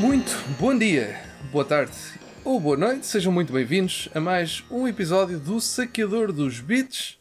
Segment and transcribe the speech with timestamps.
[0.00, 1.14] Muito bom dia,
[1.52, 1.92] boa tarde
[2.42, 7.18] ou boa noite, sejam muito bem-vindos a mais um episódio do Saqueador dos Beats.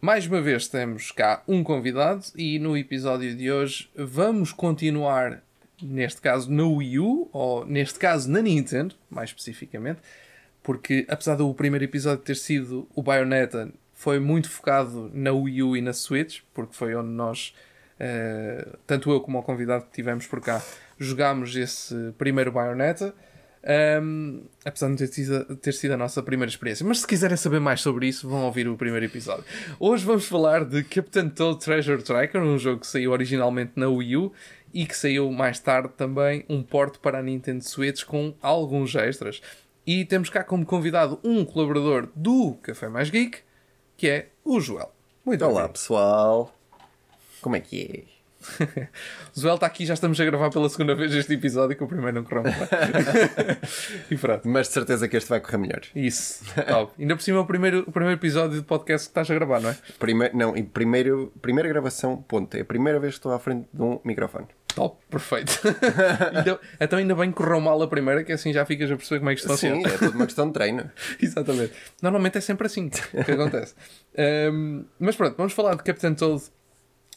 [0.00, 5.42] Mais uma vez temos cá um convidado e no episódio de hoje vamos continuar,
[5.82, 10.00] neste caso na Wii U, ou neste caso na Nintendo, mais especificamente,
[10.62, 15.76] porque apesar do primeiro episódio ter sido o Bayonetta, foi muito focado na Wii U
[15.76, 17.54] e na Switch, porque foi onde nós,
[18.00, 20.62] eh, tanto eu como o convidado que tivemos por cá,
[20.98, 23.14] jogámos esse primeiro Bayonetta.
[24.00, 26.86] Um, apesar de ter sido, ter sido a nossa primeira experiência.
[26.86, 29.44] Mas se quiserem saber mais sobre isso, vão ouvir o primeiro episódio.
[29.80, 34.16] Hoje vamos falar de Captain Toad Treasure Tracker, um jogo que saiu originalmente na Wii
[34.18, 34.32] U
[34.72, 39.42] e que saiu mais tarde também um porte para a Nintendo Switch com alguns extras.
[39.84, 43.38] E temos cá como convidado um colaborador do Café Mais Geek,
[43.96, 44.92] que é o Joel.
[45.24, 45.72] Muito Olá bem.
[45.72, 46.54] pessoal,
[47.40, 48.15] como é que é?
[49.34, 52.12] Joel está aqui, já estamos a gravar pela segunda vez este episódio, que o primeiro
[52.16, 52.44] não correu
[54.10, 54.48] e pronto.
[54.48, 55.82] Mas de certeza que este vai correr melhor.
[55.94, 56.92] Isso, top.
[56.98, 59.60] Ainda por cima é o primeiro, o primeiro episódio de podcast que estás a gravar,
[59.60, 59.76] não é?
[59.98, 62.56] Primeiro, não, e primeiro, primeira gravação, ponto.
[62.56, 64.46] É a primeira vez que estou à frente de um microfone.
[64.74, 65.58] Top, perfeito.
[66.36, 69.20] Ainda- então ainda bem que correu mal a primeira, que assim já ficas a perceber
[69.20, 70.90] como é que estão Sim, é tudo uma questão de treino.
[71.18, 71.72] Exatamente.
[72.02, 73.74] Normalmente é sempre assim que acontece.
[74.52, 76.42] Um, mas pronto, vamos falar de Captain Toad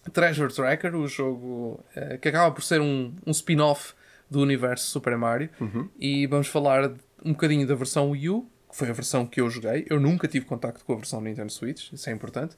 [0.10, 3.94] Treasure Tracker, o jogo eh, que acaba por ser um, um spin-off
[4.30, 5.50] do universo Super Mario.
[6.00, 6.92] E vamos falar
[7.24, 9.86] um bocadinho da versão Wii U, que foi a versão que eu joguei.
[9.90, 12.56] Eu nunca tive contacto com a versão Nintendo Switch, isso é importante.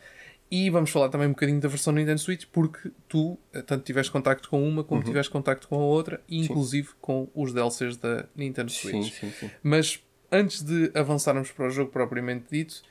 [0.49, 4.11] E vamos falar também um bocadinho da versão Nintendo Switch, porque tu eh, tanto tiveste
[4.11, 8.25] contacto com uma como tiveste contacto com a outra, e inclusive com os DLCs da
[8.36, 9.13] Nintendo Switch.
[9.13, 9.52] Sim, sim, sim.
[9.63, 12.81] Mas antes de avançarmos para o jogo propriamente dito,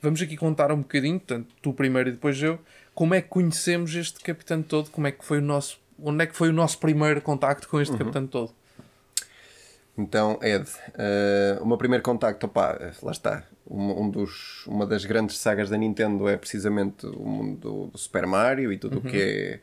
[0.00, 2.58] vamos aqui contar um bocadinho, portanto, tu primeiro e depois eu,
[2.94, 6.26] como é que conhecemos este Capitão Todo, como é que foi o nosso, onde é
[6.26, 7.82] que foi o nosso primeiro contacto com Uhum.
[7.82, 8.52] este Capitão Todo?
[9.96, 13.44] Então, Ed, eh, o meu primeiro contacto, opá, lá está.
[13.70, 18.26] Um, um dos, uma das grandes sagas da Nintendo é precisamente o mundo do Super
[18.26, 19.60] Mario e tudo o que é.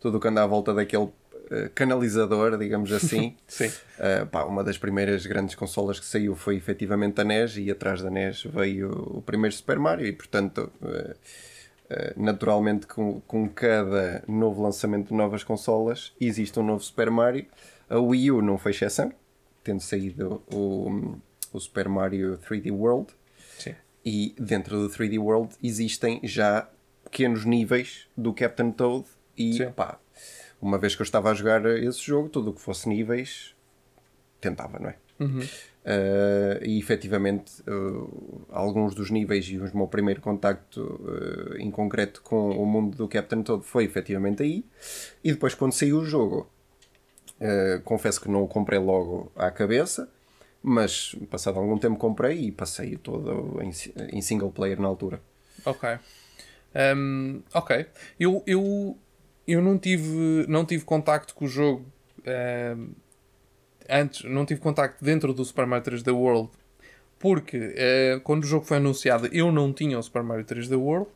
[0.00, 1.08] Tudo o que anda à volta daquele
[1.50, 3.36] eh, canalizador, digamos assim.
[3.46, 3.68] Sim.
[3.68, 8.02] Uh, pá, uma das primeiras grandes consolas que saiu foi efetivamente a NES e atrás
[8.02, 11.14] da NES veio o primeiro Super Mario e portanto uh, uh,
[12.16, 17.46] naturalmente com, com cada novo lançamento de novas consolas existe um novo Super Mario
[17.88, 19.12] a Wii U não foi exceção
[19.64, 21.16] tendo saído o,
[21.52, 23.08] o Super Mario 3D World
[23.58, 23.74] Sim.
[24.04, 26.68] e dentro do 3D World existem já
[27.04, 29.06] pequenos níveis do Captain Toad
[29.36, 29.70] e Sim.
[29.72, 29.98] pá,
[30.60, 33.54] uma vez que eu estava a jogar esse jogo, tudo o que fosse níveis
[34.40, 34.96] tentava, não é?
[35.88, 42.20] Uh, e efetivamente uh, alguns dos níveis e o meu primeiro contacto uh, em concreto
[42.20, 44.66] com o mundo do Captain Toad foi efetivamente aí
[45.24, 46.50] e depois quando saiu o jogo
[47.84, 50.10] confesso que não o comprei logo à cabeça
[50.62, 53.70] mas passado algum tempo comprei e passei todo em,
[54.14, 55.22] em single player na altura
[55.64, 55.98] Ok.
[56.96, 57.86] Um, ok.
[58.18, 58.96] Eu, eu,
[59.46, 61.84] eu não tive não tive contacto com o jogo
[62.76, 62.90] um,
[63.88, 66.50] antes, não tive contacto dentro do Super Mario 3D World
[67.18, 71.08] porque eh, quando o jogo foi anunciado eu não tinha o Super Mario 3D World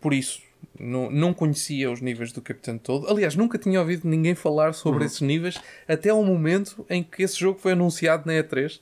[0.00, 0.40] por isso
[0.78, 3.08] não, não conhecia os níveis do Capitão Todo.
[3.08, 7.38] Aliás, nunca tinha ouvido ninguém falar sobre esses níveis até ao momento em que esse
[7.38, 8.80] jogo foi anunciado na E3.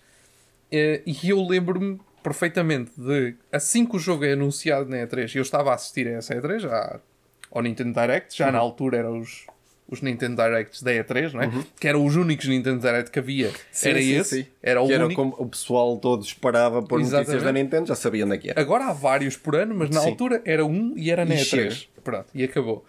[0.72, 5.42] Eh, e eu lembro-me perfeitamente de assim que o jogo é anunciado na E3, eu
[5.42, 7.00] estava a assistir a essa E3 já
[7.50, 9.46] ao Nintendo Direct, já na altura eram os,
[9.89, 11.50] os Nintendo Directs da E3, não é?
[11.78, 13.53] Que eram os únicos Nintendo Direct que havia.
[13.83, 15.21] era esse, era o que era único.
[15.22, 17.45] como o pessoal todo esperava por notícias Exatamente.
[17.45, 20.00] da Nintendo já sabia onde é que era Agora há vários por ano, mas na
[20.00, 20.09] Sim.
[20.11, 21.44] altura era um e era na E E3.
[21.44, 21.77] chega.
[22.03, 22.84] Pronto, e acabou.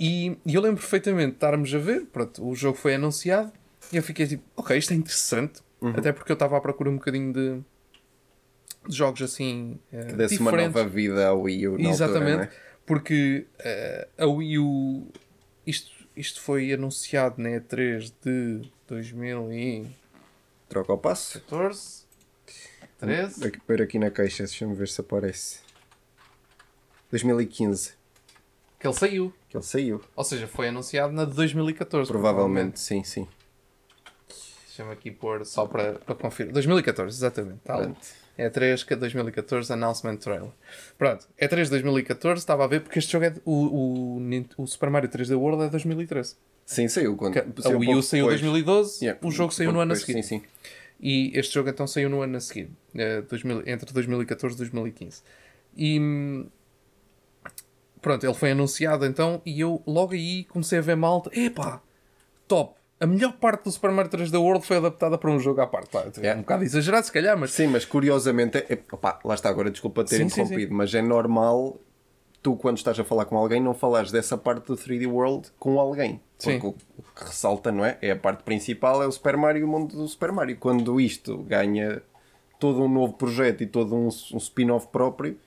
[0.00, 3.52] E, e eu lembro perfeitamente de estarmos a ver, pronto, o jogo foi anunciado
[3.92, 5.60] e eu fiquei tipo, ok, isto é interessante.
[5.80, 5.90] Uhum.
[5.90, 7.58] Até porque eu estava à procura um bocadinho de,
[8.88, 10.74] de jogos assim eh, que desse uma diferentes.
[10.74, 12.02] nova vida ao Wii U Exatamente,
[12.32, 12.50] altura, não é?
[12.86, 15.06] porque eh, a Wii U,
[15.66, 19.88] isto, isto foi anunciado na E3 de 2014,
[20.68, 21.40] troca o passo
[22.98, 23.46] 13.
[23.46, 25.60] Aqui, pôr aqui na caixa, deixa-me ver se aparece
[27.10, 27.92] 2015
[28.80, 29.32] que ele saiu.
[29.48, 32.10] que ele saiu Ou seja, foi anunciado na de 2014.
[32.10, 33.28] provavelmente, sim, sim
[34.78, 36.52] Deixa-me aqui pôr só para, para confirmar.
[36.54, 37.58] 2014, exatamente.
[37.64, 37.76] Tá.
[37.78, 37.98] Pronto.
[38.36, 40.50] É 3 que é 2014 Announcement Trailer.
[40.96, 43.34] Pronto, é 3 de 2014, estava a ver, porque este jogo é.
[43.44, 46.36] O, o, o Super Mario 3D World é 2013.
[46.64, 48.40] sim, saiu quando Que A Wii U saiu em depois.
[48.40, 50.12] 2012, Yeah, o jogo saiu no ano a seguir.
[50.12, 50.42] sim, sim.
[51.00, 55.22] E este jogo então saiu no ano a seguir, eh, 2000 entre 2014 e 2015.
[55.76, 56.46] E
[58.00, 61.82] pronto, ele foi anunciado então e eu logo aí comecei a ver malta, epá,
[62.46, 65.66] top, a melhor parte do Super Mario 3D World foi adaptada para um jogo à
[65.66, 66.24] parte.
[66.24, 67.52] É um bocado exagerado, se calhar, mas.
[67.52, 71.02] Sim, mas curiosamente, é, opa, lá está agora, desculpa ter Sim, sim, interrompido, mas é
[71.02, 71.78] normal
[72.42, 75.78] tu, quando estás a falar com alguém, não falares dessa parte do 3D World com
[75.78, 76.20] alguém.
[76.38, 76.58] Sim.
[76.58, 77.98] Porque o, o que ressalta, não é?
[78.00, 80.56] É a parte principal, é o Super Mario e o mundo do Super Mario.
[80.58, 82.02] Quando isto ganha
[82.58, 85.38] todo um novo projeto e todo um, um spin-off próprio,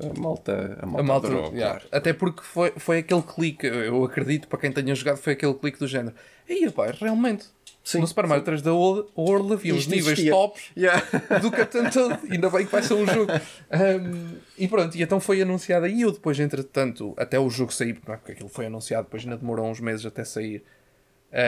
[0.00, 1.78] a malta, a malta, A malta, adorou, yeah.
[1.80, 1.88] claro.
[1.92, 5.78] Até porque foi, foi aquele clique, eu acredito, para quem tenha jogado, foi aquele clique
[5.78, 6.14] do género.
[6.48, 7.46] Aí, pá, realmente.
[7.82, 11.00] Sim, no Super Mario 3D World, World havia Isto níveis tops Yeah.
[11.40, 12.18] do Capitão Toad.
[12.32, 13.30] Ainda bem que vai ser um jogo.
[13.32, 16.00] Um, e pronto, e então foi anunciado aí.
[16.02, 18.16] Eu depois, entretanto, até o jogo sair, não é?
[18.16, 20.64] porque aquilo foi anunciado, depois ainda demorou uns meses até sair.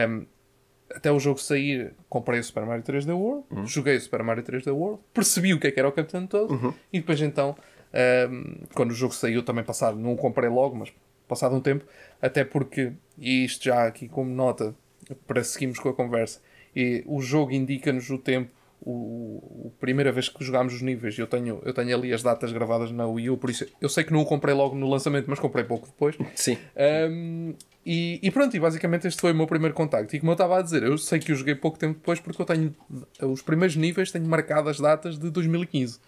[0.08, 0.26] Um,
[0.94, 3.66] até o jogo sair, comprei o Super Mario 3D World, Uhum.
[3.66, 6.52] joguei o Super Mario 3D World, percebi o que é que era o Capitão Toad
[6.52, 6.72] Uhum.
[6.92, 7.56] e depois então,
[8.30, 10.92] um, quando o jogo saiu, também passado, não o comprei logo, mas
[11.26, 11.84] passado um tempo,
[12.20, 14.74] até porque, e isto já aqui como nota,
[15.26, 16.40] para seguirmos com a conversa,
[16.74, 18.50] e o jogo indica-nos o tempo,
[18.80, 22.52] o, a primeira vez que jogámos os níveis, eu tenho, eu tenho ali as datas
[22.52, 25.26] gravadas na Wii U, por isso eu sei que não o comprei logo no lançamento,
[25.28, 26.16] mas comprei pouco depois.
[26.34, 26.56] Sim.
[27.10, 30.14] Um, e, e pronto, e basicamente este foi o meu primeiro contacto.
[30.14, 32.40] E como eu estava a dizer, eu sei que eu joguei pouco tempo depois porque
[32.40, 32.74] eu tenho
[33.22, 35.98] os primeiros níveis, tenho marcadas datas de 2015.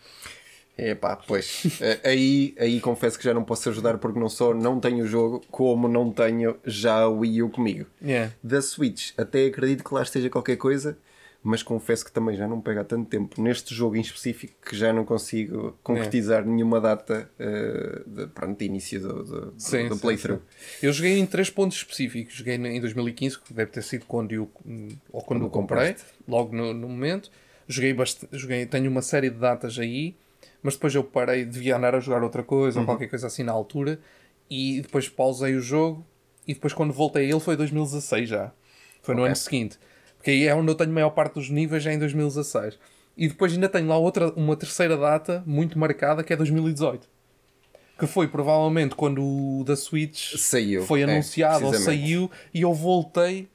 [0.82, 1.66] É pá, pois.
[1.80, 5.06] Eh, aí, aí confesso que já não posso ajudar porque não só não tenho o
[5.06, 7.86] jogo, como não tenho já o Wii U comigo.
[8.02, 8.32] Yeah.
[8.42, 10.96] Da Switch, até acredito que lá esteja qualquer coisa,
[11.42, 14.74] mas confesso que também já não pega há tanto tempo neste jogo em específico que
[14.74, 19.98] já não consigo concretizar nenhuma data eh, de, pronto, de início do, do, Sim, do
[19.98, 20.40] playthrough.
[20.82, 22.36] Eu joguei em três pontos específicos.
[22.36, 24.50] Joguei em 2015, que deve ter sido quando eu,
[25.12, 25.94] ou quando Quando eu comprei,
[26.26, 27.30] logo no, no momento.
[27.68, 28.26] Joguei, bast...
[28.32, 30.16] joguei tenho uma série de datas aí,
[30.62, 32.82] mas depois eu parei, devia andar a jogar outra coisa Uhum.
[32.82, 34.00] ou qualquer coisa assim na altura,
[34.48, 36.04] e depois pausei o jogo.
[36.46, 38.50] E depois, quando voltei a ele, foi 2016 já.
[39.02, 39.28] Foi no Ok.
[39.28, 39.78] ano seguinte.
[40.16, 42.78] Porque aí é onde eu tenho a maior parte dos níveis, já em 2016.
[43.16, 47.08] E depois ainda tenho lá outra, uma terceira data muito marcada, que é 2018.
[47.98, 50.82] Que foi provavelmente quando o da Switch Saiu.
[50.84, 52.02] foi é, anunciado ou precisamente.
[52.06, 53.48] saiu e eu voltei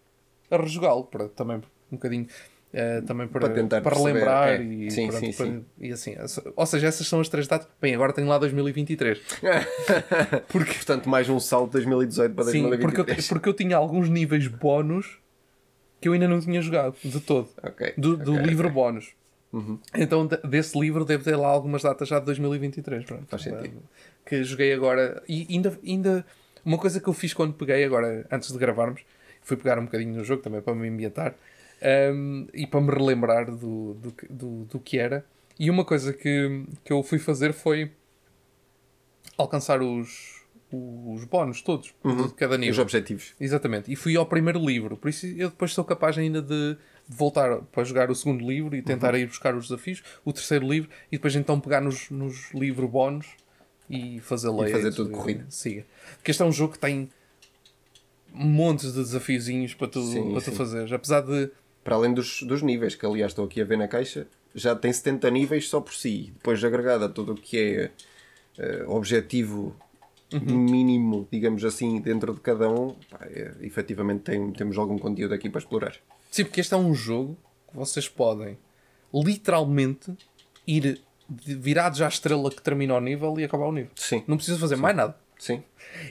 [0.51, 1.57] a rejogá-lo para também
[1.91, 2.27] um bocadinho
[2.77, 4.61] eh, também para, Para para relembrar é.
[4.61, 5.65] e, Sim, pronto, sim, para- sim.
[5.79, 6.15] e assim
[6.55, 9.21] ou seja essas são as três datas bem agora tenho lá 2023
[10.49, 13.17] Porque, portanto, mais um salto de 2018 para sim porque 2023.
[13.25, 15.19] eu, porque eu tinha alguns níveis bónus
[16.01, 18.81] que eu ainda não tinha jogado de todo Ok, do, do ok, livro ok.
[18.81, 18.91] Uhum.
[18.91, 19.13] bónus
[19.95, 23.25] então de- desse livro deve ter lá algumas datas já de 2023 pronto.
[23.27, 23.81] Faz sentido.
[24.25, 26.25] que joguei agora e ainda, ainda
[26.65, 29.01] uma coisa que eu fiz quando peguei agora antes de gravarmos
[29.41, 31.35] fui pegar um bocadinho no jogo também para me ambientar
[32.13, 35.25] um, e para me relembrar do, do, que- do, do que era
[35.59, 37.91] e uma coisa que, que eu fui fazer foi
[39.37, 40.41] alcançar os,
[40.71, 43.33] os bónus todos de cada nível Os objetivos.
[43.39, 43.91] Exatamente.
[43.91, 44.95] E fui ao primeiro livro.
[44.97, 46.77] Por isso eu depois sou capaz ainda de
[47.07, 49.19] voltar para jogar o segundo livro e tentar Uhum.
[49.19, 53.27] ir buscar os desafios, o terceiro livro, e depois então pegar nos, nos livros bónus
[53.89, 54.71] e fazer layout.
[54.71, 55.45] fazer tudo corrido.
[55.49, 55.85] Siga.
[56.17, 57.09] Porque este é um jogo que tem
[58.33, 60.55] montes de desafiozinhos para tu, Sim, para tu sim.
[60.55, 60.91] fazeres.
[60.91, 61.49] Apesar de.
[61.85, 64.91] Para além dos, dos níveis, que aliás estou aqui a ver na caixa, já tem
[64.91, 66.31] 70 níveis só por si.
[66.35, 67.91] Depois agregado a tudo o que é
[68.57, 69.73] eh, objetivo
[70.33, 70.57] Uhum.
[70.57, 75.47] mínimo, digamos assim, dentro de cada um, pá, é, efetivamente tem, temos algum conteúdo aqui
[75.49, 75.95] para explorar.
[76.31, 77.37] Sim, porque este é um jogo
[77.69, 78.57] que vocês podem
[79.13, 80.11] literalmente
[80.67, 80.99] ir
[81.29, 83.91] virados à estrela que termina o nível e acabar o nível.
[83.95, 84.23] Sim.
[84.27, 85.15] Não precisa fazer mais nada.
[85.37, 85.63] Sim.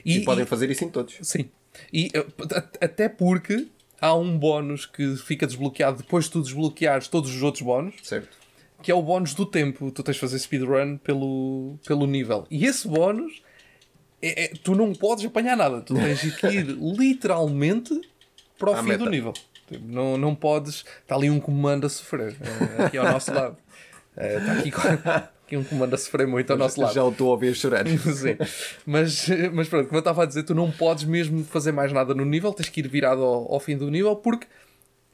[0.05, 1.17] E- E, podem e- fazer isso em todos.
[1.21, 1.49] Sim.
[1.91, 3.67] E uh, a- até porque
[4.01, 8.37] há um bónus que fica desbloqueado depois de tu desbloqueares todos os outros bónus, Certo.
[8.81, 9.91] que é o bónus do tempo.
[9.91, 12.45] Tu tens de fazer speedrun pelo, pelo nível.
[12.51, 13.41] E esse bónus,
[14.21, 15.81] é, é- tu não podes apanhar nada.
[15.81, 17.99] Tu tens que ir literalmente
[18.57, 19.03] para o À fim meta.
[19.03, 19.33] do nível.
[19.67, 20.85] Tipo, Não, não podes.
[21.01, 22.35] Está ali um comando a sofrer.
[22.79, 23.57] é, aqui ao nosso lado.
[24.17, 24.71] É, Está aqui,
[25.45, 26.93] aqui um comando a sofrer muito ao nosso lado.
[26.93, 27.85] Já o estou a ouvir chorar.
[27.87, 28.37] Sim.
[28.85, 32.13] Mas, mas pronto, como eu estava a dizer, tu não podes mesmo fazer mais nada
[32.13, 34.47] no nível, tens que ir virado ao, ao fim do nível porque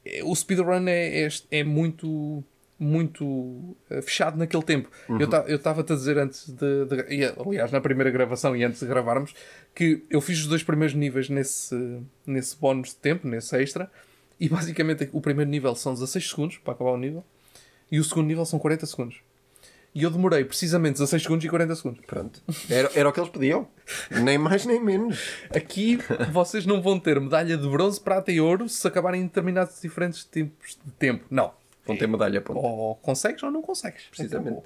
[0.06, 2.44] eh, o speedrun é, é, é muito
[2.84, 4.90] muito eh, fechado naquele tempo.
[5.20, 8.64] Eu ta- Eu estava-te a dizer antes de, de- e, Aliás, na primeira gravação e
[8.64, 9.36] antes de gravarmos,
[9.76, 13.92] que eu fiz os dois primeiros níveis nesse, nesse bónus de tempo, nesse extra,
[14.40, 17.24] e basicamente o primeiro nível são 16 segundos para acabar o nível,
[17.92, 19.18] e o segundo nível são 40 segundos.
[19.94, 22.06] E eu demorei precisamente 16 segundos e 40 segundos.
[22.06, 22.42] Pronto.
[22.70, 23.68] Era, era o que eles pediam.
[24.10, 25.20] Nem mais nem menos.
[25.54, 26.00] Aqui
[26.32, 30.24] vocês não vão ter medalha de bronze, prata e ouro se acabarem em determinados diferentes
[30.24, 31.26] tipos de tempo.
[31.30, 31.54] Não.
[31.86, 32.60] Vão ter medalha a ponta.
[32.60, 34.04] Ou consegues ou não consegues.
[34.06, 34.64] Precisamente.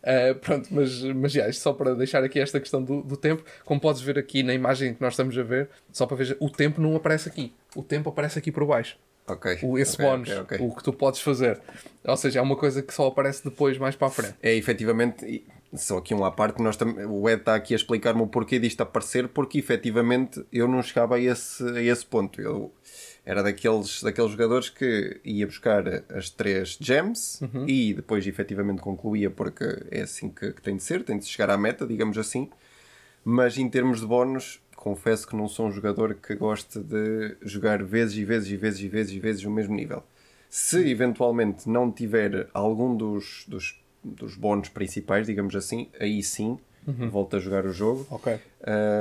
[0.00, 3.44] Uh, pronto, mas, mas já, isto só para deixar aqui esta questão do, do tempo,
[3.64, 6.48] como podes ver aqui na imagem que nós estamos a ver, só para ver, o
[6.48, 7.52] tempo não aparece aqui.
[7.76, 8.98] O tempo aparece aqui por baixo.
[9.32, 9.58] Ok.
[9.62, 10.66] O, esse Ok, bónus, ok, ok.
[10.66, 11.60] o que tu podes fazer.
[12.04, 14.34] Ou seja, é uma coisa que só aparece depois, mais para a frente.
[14.42, 15.44] É efetivamente,
[15.74, 18.58] só aqui um à parte, nós tam- o Ed está aqui a explicar-me o porquê
[18.58, 22.40] disto aparecer, porque efetivamente eu não chegava a esse, a esse ponto.
[22.40, 22.72] Eu
[23.24, 25.84] era daqueles, daqueles jogadores que ia buscar
[26.14, 31.04] as três gems e depois efetivamente concluía, porque é assim que, que tem de ser,
[31.04, 32.48] tem de chegar à meta, digamos assim.
[33.22, 37.82] Mas em termos de bónus, confesso que não sou um jogador que goste de jogar
[37.82, 40.02] vezes e vezes e vezes e vezes e vezes o mesmo nível.
[40.48, 46.58] Se eventualmente não tiver algum dos, dos, dos bónus principais, digamos assim, aí sim
[47.10, 48.06] volto a jogar o jogo.
[48.10, 48.40] Ok.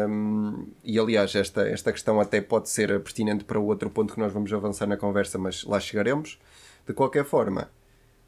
[0.07, 4.19] Um, e aliás, esta, esta questão até pode ser pertinente para o outro ponto que
[4.19, 6.39] nós vamos avançar na conversa, mas lá chegaremos.
[6.85, 7.69] De qualquer forma,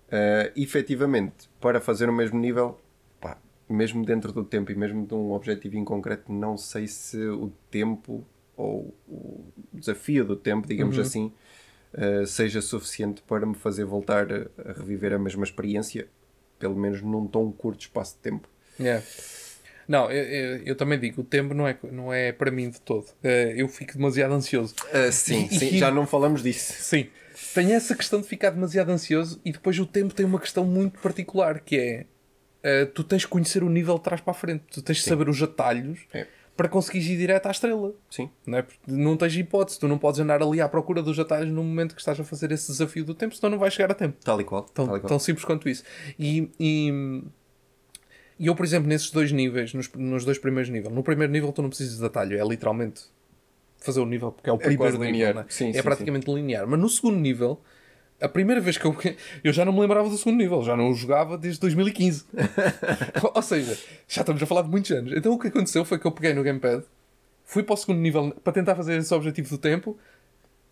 [0.07, 2.79] uh, efetivamente, para fazer o mesmo nível,
[3.71, 7.51] mesmo dentro do tempo e mesmo de um objetivo em concreto, não sei se o
[7.69, 8.25] tempo
[8.55, 11.31] ou o desafio do tempo, digamos assim,
[11.93, 16.07] uh, seja suficiente para me fazer voltar a, reviver a mesma experiência,
[16.59, 18.47] pelo menos num tão curto espaço de tempo.
[18.79, 19.03] Yeah.
[19.87, 22.79] Não, eu, eu, eu também digo, o tempo não é, não é para mim de
[22.79, 23.07] todo.
[23.23, 24.73] Eh, eu fico demasiado ansioso.
[24.93, 26.73] Uh, sim, E- sim, e- já não falamos disso.
[26.77, 27.07] Sim.
[27.53, 30.99] Tem essa questão de ficar demasiado ansioso e depois o tempo tem uma questão muito
[30.99, 32.05] particular que é
[32.63, 35.03] eh, tu tens que conhecer o nível de trás para a frente, tu tens de
[35.03, 36.27] saber os atalhos É.
[36.55, 37.93] para conseguires ir direto à estrela.
[38.09, 38.29] Sim.
[38.45, 38.65] Não, é?
[38.87, 42.01] Não tens hipótese, tu não podes andar ali à procura dos atalhos no momento que
[42.01, 44.17] estás a fazer esse desafio do tempo, senão não vais chegar a tempo.
[44.23, 44.63] Tal e qual.
[44.63, 45.07] Tão, tal e qual.
[45.09, 45.83] tão simples quanto isso.
[46.19, 47.23] E, e,
[48.39, 51.51] e eu, por exemplo, nesses dois níveis, nos, nos dois primeiros níveis, no primeiro nível
[51.51, 53.03] tu não precisas de atalho, é literalmente
[53.77, 55.33] fazer o nível, porque é o primeiro quase nível, linear.
[55.35, 55.45] né?
[55.49, 56.67] Sim, é sim, praticamente linear.
[56.67, 57.59] Mas no segundo nível,
[58.21, 58.95] a primeira vez que eu.
[59.43, 62.25] Eu já não me lembrava do segundo nível, já não o jogava desde 2015.
[63.33, 65.11] Ou seja, já estamos a falar de muitos anos.
[65.13, 66.83] Então o que aconteceu foi que eu peguei no Gamepad,
[67.43, 69.97] fui para o segundo nível para tentar fazer esse objetivo do tempo.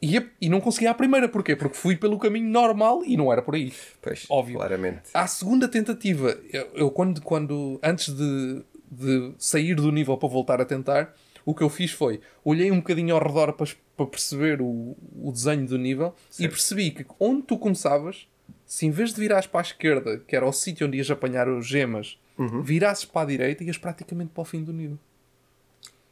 [0.01, 1.57] E, e não consegui à primeira, porquê?
[1.57, 3.73] Porque fui pelo caminho normal e não era por aí.
[4.01, 4.55] Pois, Óbvio.
[4.55, 5.01] claramente.
[5.13, 10.61] À segunda tentativa, eu, eu quando, quando antes de, de sair do nível para voltar
[10.61, 11.13] a tentar,
[11.49, 15.31] o que eu fiz foi olhei um bocadinho ao redor para, para perceber o, o
[15.31, 18.27] desenho do nível e percebi que onde tu começavas,
[18.65, 21.47] se em vez de virares para a esquerda, que era o sítio onde ias apanhar
[21.47, 22.61] os gemas, Uhum.
[22.61, 24.97] virasses para a direita, ias praticamente para o fim do nível.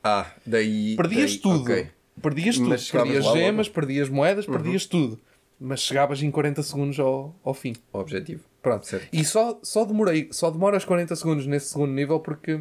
[0.03, 0.95] Ah, daí.
[0.95, 1.61] Perdias daí- tudo.
[1.61, 1.87] ok.
[2.21, 2.69] Perdias tudo.
[2.69, 3.37] Mas Perdias lá logo.
[3.39, 3.45] Uhum.
[3.45, 5.19] gemas, perdias moedas, perdias tudo.
[5.59, 7.73] Mas chegavas em 40 segundos ao, ao fim.
[7.93, 8.43] O objetivo.
[8.61, 8.85] Pronto.
[8.85, 9.07] Certo.
[9.13, 12.59] E só, só demorei, só demora os 40 segundos nesse segundo nível porque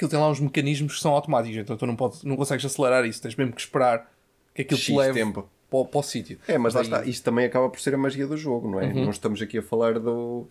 [0.00, 3.04] aquilo tem lá uns mecanismos que são automáticos, então tu não, podes, não consegues acelerar
[3.04, 4.10] isso, tens mesmo que esperar
[4.54, 5.48] que aquilo te X leve tempo.
[5.68, 6.38] para, o- para o sítio.
[6.48, 7.04] É, mas lá está.
[7.04, 8.86] Isto também acaba por ser a magia do jogo, não é?
[8.86, 9.04] Uhum.
[9.04, 10.48] Não estamos aqui a falar do,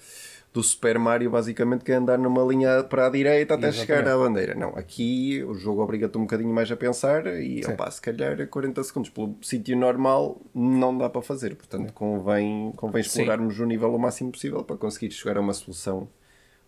[0.54, 4.00] do Super Mario, basicamente, que é andar numa linha para a direita até Exatamente.
[4.00, 4.56] chegar à bandeira.
[4.56, 8.82] Não, aqui o jogo obriga-te um bocadinho mais a pensar e, opá, se calhar 40
[8.84, 11.56] segundos pelo sítio normal não dá para fazer.
[11.56, 13.10] Portanto, convém, convém Sim.
[13.22, 16.08] explorarmos o nível o máximo possível para conseguir chegar a uma solução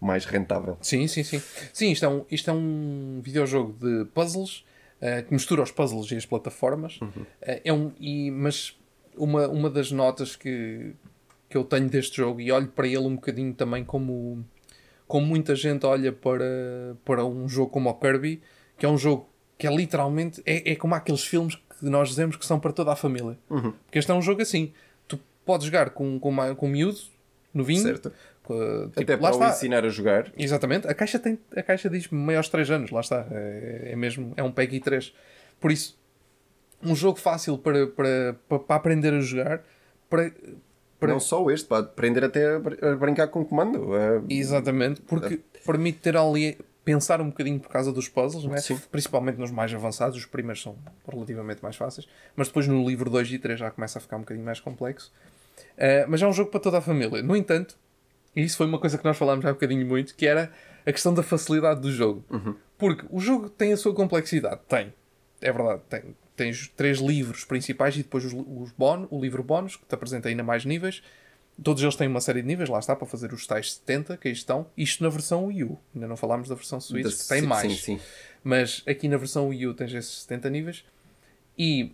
[0.01, 0.77] mais rentável.
[0.81, 1.41] Sim, sim, sim.
[1.72, 4.65] Sim, isto é um, isto é um videojogo de puzzles
[5.00, 7.00] eh, que mistura os puzzles e as plataformas.
[7.41, 8.77] Eh, é um, e, mas
[9.15, 10.93] uma, uma das notas que,
[11.50, 14.46] que eu tenho deste jogo e olho para ele um bocadinho também como,
[15.08, 18.41] como muita gente olha para, para um jogo como o Kirby,
[18.77, 19.27] que é um jogo
[19.58, 22.91] que é literalmente é, é como aqueles filmes que nós dizemos que são para toda
[22.91, 23.38] a família.
[23.48, 24.72] Porque este é um jogo assim.
[25.08, 27.00] Tu podes jogar com, com, uma, com um miúdo,
[27.53, 28.12] novinho, Certo.
[28.42, 30.32] Tipo, Até para o ensinar a jogar.
[30.38, 30.88] Exatamente.
[30.88, 33.26] A caixa, tem, a caixa diz maiores 3 anos, lá está.
[33.32, 35.14] É, é mesmo, é um PEGI 3.
[35.60, 36.00] Por isso,
[36.84, 39.64] um jogo fácil para, para, para, aprender a jogar.
[40.10, 40.32] Para,
[41.00, 43.96] para, Não só este, para aprender até a br- a brincar com o comando.
[43.96, 48.58] É- Exatamente, porque permite ter ali pensar um bocadinho por causa dos puzzles, não é?
[48.58, 48.80] Sim.
[48.92, 50.76] principalmente nos mais avançados, os primeiros são
[51.08, 54.22] relativamente mais fáceis, mas depois no livro 2 e 3 já começa a ficar um
[54.22, 55.12] bocadinho mais complexo.
[55.78, 57.22] Uh, mas é um jogo para toda a família.
[57.22, 57.78] No entanto,
[58.36, 60.52] isso foi uma coisa que nós falámos há um bocadinho muito, que era
[60.86, 62.24] a questão da facilidade do jogo.
[62.78, 64.94] Porque o jogo tem a sua complexidade, tem.
[65.42, 66.16] É verdade, tem.
[66.36, 70.30] Tens três livros principais e depois os, os bónus, o livro bónus, que te apresenta
[70.30, 71.04] ainda mais níveis.
[71.62, 74.28] Todos eles têm uma série de níveis, lá está, para fazer os tais 70 que
[74.30, 74.66] aí estão.
[74.76, 75.78] Isto na versão Wii U.
[75.94, 77.72] Ainda não falámos da versão Switch, Da- que tem sim, mais.
[77.74, 78.00] sim, sim.
[78.44, 80.84] Mas aqui na versão Wii U tens esses 70 níveis.
[81.58, 81.92] E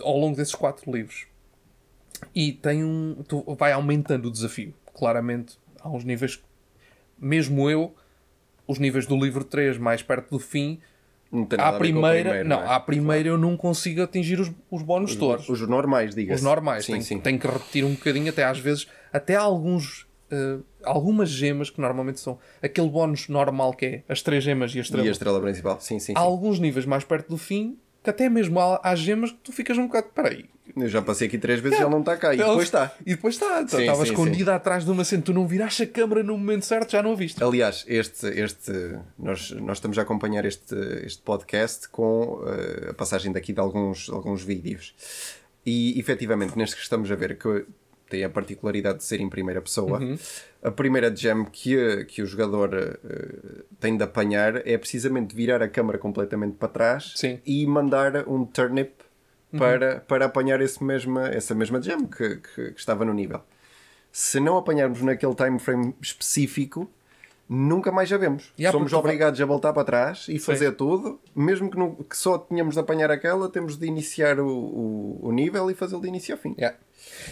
[0.00, 1.26] ao longo desses quatro livros.
[2.34, 3.24] E tem um.
[3.26, 4.72] Tu vai aumentando o desafio.
[4.96, 6.40] Claramente, há uns níveis.
[7.18, 7.94] Mesmo eu,
[8.66, 10.80] os níveis do livro 3, mais perto do fim,
[11.30, 12.30] Não à a o primeira.
[12.30, 12.66] primeiro, não, é?
[12.74, 15.48] à primeira eu não consigo atingir os, os bónus todos.
[15.48, 16.36] Os normais, diga-se.
[16.40, 16.84] Os normais.
[16.84, 17.20] Sim, tenho, sim.
[17.20, 20.06] tenho que repetir um bocadinho, até às vezes, até alguns.
[20.30, 24.78] eh, algumas gemas que normalmente são aquele bónus normal que é as três gemas e
[24.78, 25.04] a estrela.
[25.04, 26.12] E a estrela principal, sim, sim.
[26.16, 26.26] Há sim.
[26.26, 27.76] alguns níveis mais perto do fim
[28.06, 30.06] que até mesmo há, há gemas que tu ficas um bocado.
[30.14, 30.44] Peraí.
[30.76, 32.34] Eu já passei aqui três vezes e ele não está cá.
[32.34, 32.94] E depois está.
[33.00, 33.62] E depois está.
[33.62, 35.22] Estava sim, escondida atrás de uma cena.
[35.22, 37.42] Tu não viraste a câmara no momento certo, já não a viste.
[37.42, 43.32] Aliás, este, este, nós, nós estamos a acompanhar este, este podcast com eh, a passagem
[43.32, 44.94] daqui de alguns, alguns vídeos.
[45.64, 47.66] E efetivamente, neste que estamos a ver, que
[48.08, 50.16] tem a particularidade de ser em primeira pessoa, Uhum.
[50.62, 55.68] a primeira gem que, que o jogador eh, tem de apanhar é precisamente virar a
[55.68, 57.32] câmara completamente para trás Sim.
[57.32, 57.40] Uhum.
[57.44, 58.92] e mandar um turnip
[59.56, 63.40] para, para apanhar esse mesma, essa mesma gem que, que, que estava no nível.
[64.12, 66.90] Se não apanharmos naquele time frame específico,
[67.48, 68.52] nunca mais a vemos.
[68.58, 72.38] Yeah, Somos obrigados a voltar para trás e fazer tudo, mesmo que, não- que só
[72.38, 76.34] tenhamos de apanhar aquela, temos de iniciar o, o, o nível e fazê-lo de início
[76.34, 76.54] ao fim.
[76.58, 76.76] Yeah.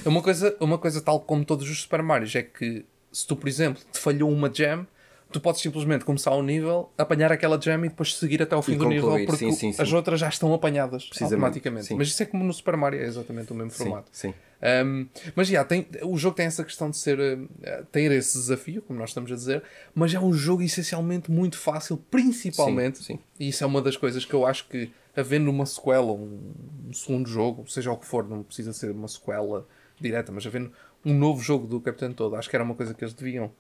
[0.04, 3.48] Uma, coisa, uma coisa tal como todos os Super Marios é que se tu, por
[3.48, 4.86] exemplo, te falhou uma gem,
[5.30, 8.72] tu podes simplesmente começar o nível, apanhar aquela gem e depois seguir até ao fim
[8.72, 9.82] E do nível concluir, porque sim, sim, sim.
[9.82, 11.86] as outras já estão apanhadas automaticamente.
[11.86, 11.94] sim.
[11.94, 14.08] Mas isso é como no Super Mario, é exatamente o mesmo formato.
[14.12, 14.34] sim.
[14.64, 18.80] Um, mas já, tem, o jogo tem essa questão de ser uh, ter esse desafio,
[18.80, 19.62] como nós estamos a dizer,
[19.94, 24.32] mas é um jogo essencialmente muito fácil, principalmente, e isso é uma das coisas que
[24.32, 26.52] eu acho que havendo uma sequela, um,
[26.88, 29.66] um segundo jogo, seja o que for, não precisa ser uma sequela
[30.00, 30.72] direta, mas havendo
[31.04, 33.50] um novo jogo do Capitão Todo, acho que era uma coisa que eles deviam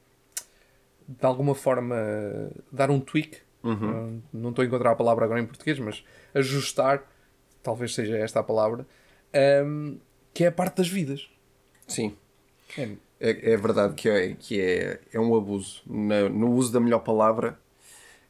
[1.06, 1.96] de alguma forma
[2.72, 3.38] dar um tweak.
[3.86, 7.02] Não- Não estou a encontrar a palavra agora em português, mas ajustar,
[7.62, 8.86] talvez seja esta a palavra,
[9.64, 9.98] um,
[10.32, 11.28] que é a parte das vidas.
[11.86, 12.16] Sim.
[12.78, 12.88] É,
[13.20, 15.82] É, é verdade que, é, que é, é um abuso.
[15.86, 17.58] Na- no uso da melhor palavra,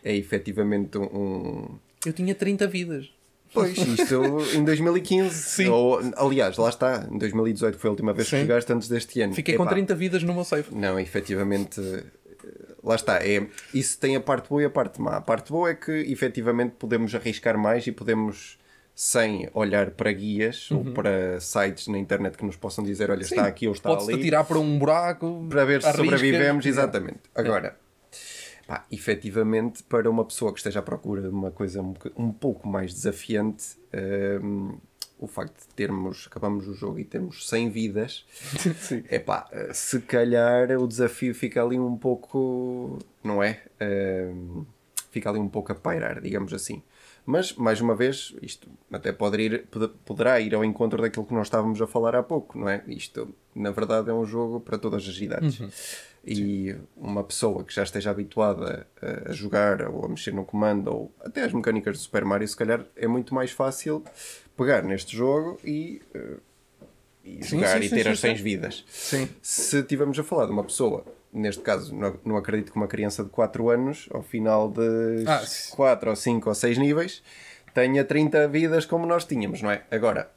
[0.05, 1.79] é efetivamente um.
[2.07, 3.11] Eu tinha 30 vidas.
[3.53, 5.35] Pois, isto em 2015.
[5.35, 5.69] Sim.
[5.69, 7.07] Ou, aliás, lá está.
[7.11, 8.43] Em 2018 foi a última vez que Sim.
[8.43, 9.33] jogaste antes deste ano.
[9.35, 10.75] Fiquei com Epá, 30 vidas no meu safe.
[10.75, 11.81] Não, efetivamente.
[11.81, 12.03] eh,
[12.83, 13.17] Lá está.
[13.27, 15.17] É, isso tem a parte boa e a parte má.
[15.17, 18.59] A parte boa é que efetivamente podemos arriscar mais e podemos,
[18.95, 23.47] sem olhar para guias ou para sites na internet que nos possam dizer: olha, está
[23.47, 24.21] aqui ou está Podes-te ali.
[24.21, 26.83] atirar para um buraco para ver se sobrevivemos, Yeah.
[26.83, 27.21] exatamente.
[27.35, 27.75] Agora,
[28.67, 32.69] pá, efetivamente, para uma pessoa que esteja à procura de uma coisa um, um pouco
[32.69, 33.77] mais desafiante,
[34.43, 34.77] hum,
[35.19, 38.27] o facto de termos, acabamos o jogo e temos 100 vidas,
[39.09, 43.63] é pá, se calhar o desafio fica ali um pouco, não é?
[43.81, 44.65] Hum,
[45.11, 46.83] fica ali um pouco a pairar, digamos assim.
[47.27, 51.33] Mas, mais uma vez, isto até pode ir, pode- poderá ir ao encontro daquilo que
[51.33, 52.83] nós estávamos a falar há pouco, não é?
[52.87, 55.59] Isto, na verdade, é um jogo para todas as idades.
[56.27, 61.15] E uma pessoa que já esteja habituada a, jogar ou a mexer no comando ou
[61.21, 64.03] até as mecânicas de Super Mario, se calhar é muito mais fácil
[64.57, 66.37] pegar neste jogo e, eh,
[67.25, 68.43] e Sim, jogar sim, e sim, ter sim, as 100 sim.
[68.43, 68.85] vidas.
[68.89, 69.29] Sim.
[69.43, 73.23] Se estivermos a falar de uma pessoa, neste caso, não, não acredito que uma criança
[73.25, 75.75] de 4 anos, ao final de Ah, sim.
[75.77, 77.23] 4 ou 5 ou 6 níveis,
[77.75, 79.83] tenha 30 vidas como nós tínhamos, não é?
[79.91, 80.31] Agora,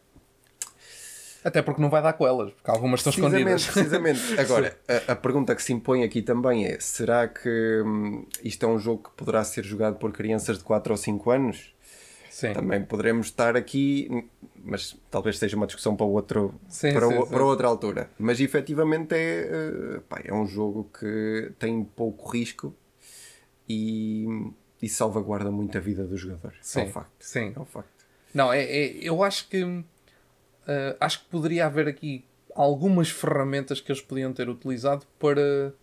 [1.43, 3.73] Até porque não vai dar com elas, porque algumas estão precisamente, escondidas.
[4.17, 4.39] precisamente.
[4.41, 8.67] Agora, a, a pergunta que se impõe aqui também é: será que hum, isto é
[8.69, 11.73] um jogo que poderá ser jogado por crianças de 4 ou 5 anos?
[12.37, 12.53] Sim.
[12.53, 14.07] Também poderemos estar aqui,
[14.63, 18.11] mas talvez seja uma discussão para, outro, Sim, para, sim, o- para outra altura.
[18.19, 19.39] Mas efetivamente é,
[19.95, 22.75] eh, pá, é um jogo que tem pouco risco
[23.67, 24.27] e,
[24.79, 26.51] e salvaguarda muito a vida do jogador.
[26.53, 27.11] é Sim, um facto.
[27.19, 27.53] sim.
[27.55, 28.05] É um facto.
[28.31, 29.83] Não, é, é- eu acho que
[30.67, 32.23] eh, acho que poderia haver aqui
[32.53, 35.73] algumas ferramentas que eles podiam ter utilizado para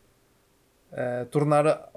[0.92, 1.88] eh, tornar a-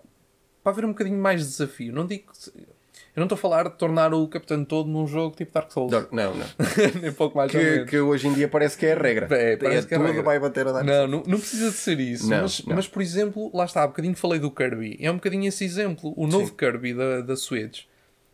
[0.63, 1.93] para haver um bocadinho mais de desafio.
[1.93, 2.76] Não digo que
[3.17, 5.91] eu não estou a falar de tornar o Capitão todo num jogo tipo Dark Souls.
[6.11, 6.45] Não, não.
[7.01, 9.27] Nem pouco mais que, que hoje em dia parece que é a regra.
[9.35, 10.21] É, parece que é tudo regra.
[10.23, 10.83] vai bater a dar.
[10.83, 12.29] Não, não, não precisa de ser isso.
[12.29, 12.75] Não, mas, não.
[12.75, 14.97] mas, por exemplo, lá está, há bocadinho falei do Kirby.
[15.01, 16.13] É um bocadinho esse exemplo.
[16.15, 17.85] O novo Kirby da, da Switch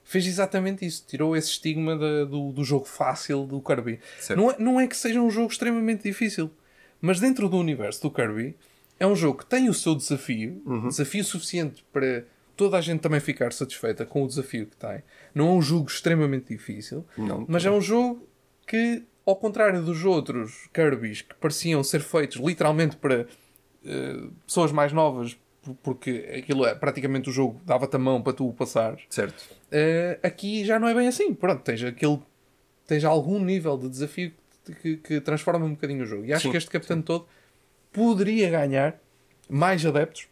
[0.03, 1.05] fez exatamente isso.
[1.07, 3.99] Tirou esse estigma da- do, do jogo fácil do Kirby.
[4.19, 4.37] Certo.
[4.37, 6.51] Não é, não é que seja um jogo extremamente difícil,
[6.99, 8.53] mas dentro do universo do Kirby
[8.99, 10.89] é um jogo que tem o seu desafio, Uhum.
[10.89, 15.03] desafio suficiente para toda a gente também ficar satisfeita com o desafio que tem.
[15.33, 17.45] Não é um jogo extremamente difícil, Não.
[17.47, 18.27] mas é um jogo
[18.67, 23.25] que, ao contrário dos outros Kirby's que pareciam ser feitos literalmente para
[23.85, 28.33] eh, pessoas mais novas, por- porque aquilo é praticamente o jogo dava-te a mão para
[28.33, 29.43] tu o passar, Certo.
[29.71, 31.33] eh, aqui já não é bem assim.
[31.33, 32.19] Pronto, tens aquele
[32.85, 34.31] tens algum nível de desafio
[34.65, 36.25] que, que- que transforma um bocadinho o jogo.
[36.25, 37.25] E acho Sim, que este Capitão todo
[37.91, 38.99] poderia ganhar
[39.49, 40.27] mais adeptos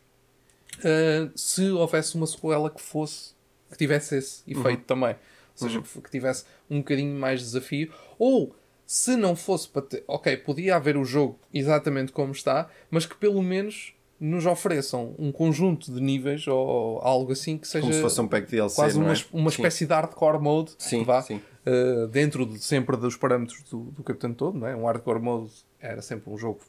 [0.84, 3.34] eh, se houvesse uma sequela que fosse
[3.70, 5.12] que tivesse esse efeito também.
[5.12, 7.92] Ou seja, que, que tivesse um bocadinho mais de desafio.
[8.20, 10.04] Ou se não fosse para ter.
[10.08, 15.32] Ok, podia haver o jogo exatamente como está, mas que pelo menos nos ofereçam um
[15.32, 19.00] conjunto de níveis ou algo assim que seja Como se fosse um pack DLC, quase
[19.00, 19.18] uma, é?
[19.34, 19.56] uma Sim.
[19.56, 21.42] espécie de hardcore mode Sim, vá sim.
[21.66, 24.76] uh, dentro de, sempre dos parâmetros do, do Capitão Todo, não é?
[24.76, 26.60] Um hardcore mode era sempre um jogo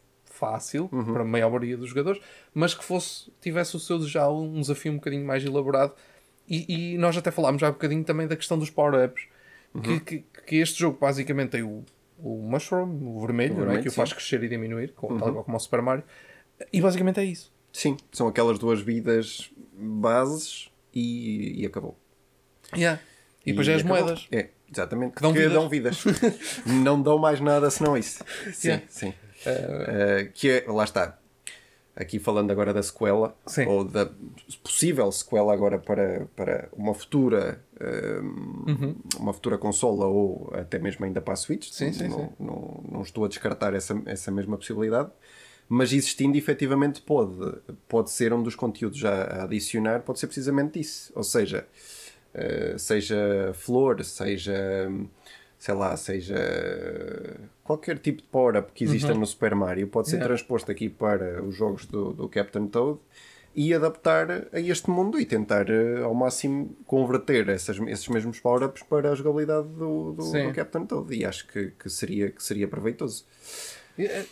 [0.50, 1.12] fácil Uhum.
[1.12, 2.20] para a maioria dos jogadores,
[2.52, 5.92] mas que fosse tivesse o seu já um desafio um bocadinho mais elaborado.
[6.48, 9.22] E, e nós até falámos já um bocadinho também da questão dos power-ups,
[9.74, 9.80] Uhum.
[9.80, 11.82] que, que, que este jogo basicamente tem o,
[12.18, 13.60] o mushroom, o vermelho, O é?
[13.60, 13.90] vermelho, que o.
[13.90, 13.96] Uhum.
[13.96, 16.04] faz crescer e diminuir, como, tal qual como o Super Mario.
[16.72, 17.50] E basicamente é isso.
[17.72, 21.96] Sim, são aquelas duas vidas bases e, e acabou.
[22.76, 23.00] Yeah.
[23.46, 23.98] E depois é as acabou.
[24.02, 24.28] moedas.
[24.30, 25.14] É, exatamente.
[25.16, 25.52] Que dão vidas.
[25.52, 26.04] dão vidas.
[26.66, 28.22] não dão mais nada senão isso.
[28.52, 28.84] Sim, Yeah.
[28.88, 29.14] sim.
[29.46, 31.18] Uh, que é, lá está.
[31.94, 33.66] Aqui falando agora da sequela, Sim.
[33.66, 34.08] ou da
[34.62, 41.20] possível sequela agora para, para uma futura um, uma futura consola ou até mesmo ainda
[41.20, 41.66] para a Switch.
[41.68, 41.72] Uhum.
[41.72, 42.28] Sim, sim, não, sim.
[42.40, 45.10] Não, não estou a descartar essa, essa mesma possibilidade.
[45.68, 47.34] Mas existindo, efetivamente, pode,
[47.88, 51.12] pode ser um dos conteúdos já a adicionar, pode ser precisamente isso.
[51.14, 51.66] Ou seja,
[52.34, 54.90] eh, seja flor, seja,
[55.62, 56.34] sei lá, seja
[57.62, 60.22] qualquer tipo de power-up que exista no Super Mario, pode ser Uhum.
[60.22, 60.34] Yeah.
[60.34, 62.98] transposto aqui para os jogos do, do Captain Toad
[63.54, 68.82] e adaptar a este mundo e tentar eh, ao máximo converter essas, esses mesmos power-ups
[68.82, 71.14] para a jogabilidade do, do, do Captain Toad.
[71.14, 73.24] E acho que, que, seria, que seria proveitoso.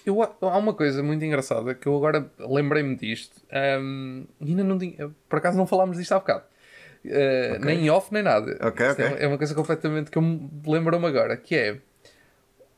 [0.04, 3.40] Eu, há uma coisa muito engraçada que eu agora lembrei-me disto.
[3.80, 6.42] Um, ainda não tinha, por acaso não falámos disto há bocado.
[7.04, 8.58] Uh, Nem em off, nem nada.
[8.60, 9.16] Ok, Isto ok.
[9.18, 11.78] É, é uma coisa completamente que eu me lembro-me agora, que é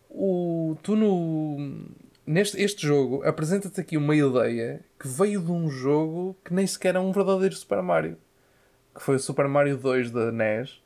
[0.08, 1.86] o, tu no
[2.26, 6.94] neste este jogo apresenta-te aqui uma ideia que veio de um jogo que nem sequer
[6.94, 8.16] é um verdadeiro Super Mario,
[8.94, 10.80] que foi o Super Mario 2 da NES,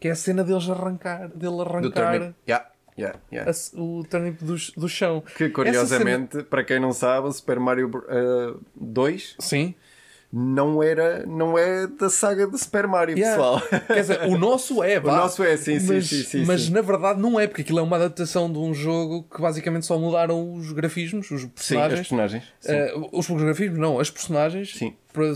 [0.00, 2.34] que é a cena deles arrancar, dele arrancar.
[2.48, 3.50] Yeah, yeah, yeah.
[3.50, 5.22] a- o turnip do, do chão.
[5.36, 9.74] Que curiosamente, para quem não sabe, o Super Mario uh, 2 cena- Sim.
[10.32, 13.36] Não, era, não é da saga do Super Mario, Yeah.
[13.36, 13.60] pessoal.
[13.88, 15.16] Quer dizer, o nosso é, vá.
[15.16, 16.70] nosso é, sim, sim, mas, sim, sim, Mas sim.
[16.72, 19.98] na verdade não é, porque aquilo é uma adaptação de um jogo que basicamente só
[19.98, 21.98] mudaram os grafismos, os Sim, as personagens.
[22.00, 22.44] personagens.
[22.60, 22.72] Sim.
[22.72, 24.94] Eh, os grafismos, não, as personagens Sim.
[25.12, 25.34] para,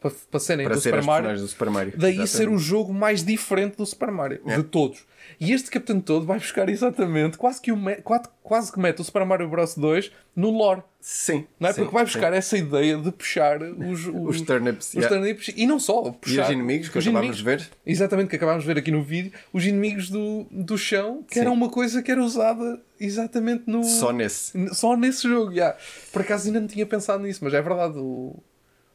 [0.00, 1.06] para, para serem para do ser Super Mario.
[1.28, 1.92] personagens do Super Mario.
[1.96, 2.30] Daí Exatamente.
[2.36, 4.56] ser o jogo mais diferente do Super Mario, É.
[4.56, 5.04] de todos.
[5.40, 9.00] E este Capitão Todo vai buscar exatamente, quase que, o me- quase, quase que mete
[9.00, 9.74] o Super Mario Bros.
[9.74, 10.82] 2 no lore.
[11.00, 11.46] Sim.
[11.60, 11.72] Não é?
[11.72, 12.12] sim, Porque vai sim.
[12.12, 15.08] buscar essa ideia de puxar os, Os turnips, os yeah.
[15.14, 17.68] turnips e não só, puxar inimigos que os acabámos de ver.
[17.84, 21.40] Exatamente, que acabámos de ver aqui no vídeo, os inimigos do, do chão, que Sim.
[21.40, 23.84] era uma coisa que era usada exatamente no.
[23.84, 24.74] Só nesse.
[24.74, 25.76] Só nesse jogo, yeah.
[26.12, 28.34] Por acaso ainda não tinha pensado nisso, mas é verdade, o,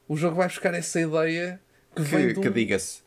[0.08, 1.60] o jogo vai buscar essa ideia
[1.96, 2.42] que, Que, do.
[2.42, 3.02] que diga-se,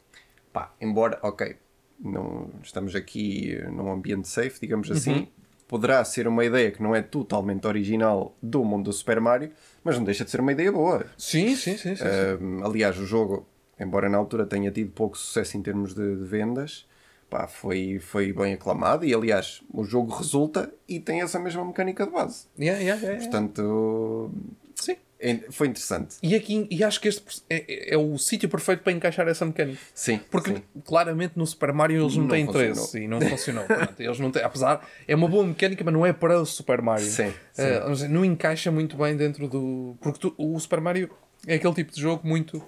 [0.53, 1.57] pá, embora, ok,
[2.03, 4.97] não estamos aqui num ambiente safe, digamos Uhum.
[4.97, 5.29] assim,
[5.69, 9.51] poderá ser uma ideia que não é totalmente original do mundo do Super Mario,
[9.85, 11.07] mas não deixa de ser uma ideia boa.
[11.17, 11.77] Sim, sim, sim.
[11.77, 12.05] sim, sim.
[12.45, 13.47] Um, aliás, o jogo,
[13.81, 16.87] embora na altura tenha tido pouco sucesso em termos de, de vendas,
[17.31, 22.05] pá, foi, foi bem aclamado e, aliás, o jogo resulta e tem essa mesma mecânica
[22.05, 22.47] de base.
[22.59, 23.23] Yeah, yeah, yeah.
[23.23, 24.31] Portanto,
[25.51, 26.17] foi interessante.
[26.23, 29.45] E, aqui, e acho que este é, é- é o sítio perfeito para encaixar essa
[29.47, 29.79] mecânica.
[29.95, 30.63] Sim, Porque sim.
[30.85, 32.69] claramente no Super Mario eles não, Não têm funcionou.
[32.71, 33.65] interesse e não funcionou.
[33.65, 36.83] Pronto, eles não têm, apesar, é uma boa mecânica, mas não é para o Super
[36.83, 37.07] Mario.
[37.07, 37.63] Sim, sim.
[37.63, 39.97] Eh, ou seja, não encaixa muito bem dentro do.
[40.01, 41.09] Porque tu- o Super Mario
[41.47, 42.63] é aquele tipo de jogo muito.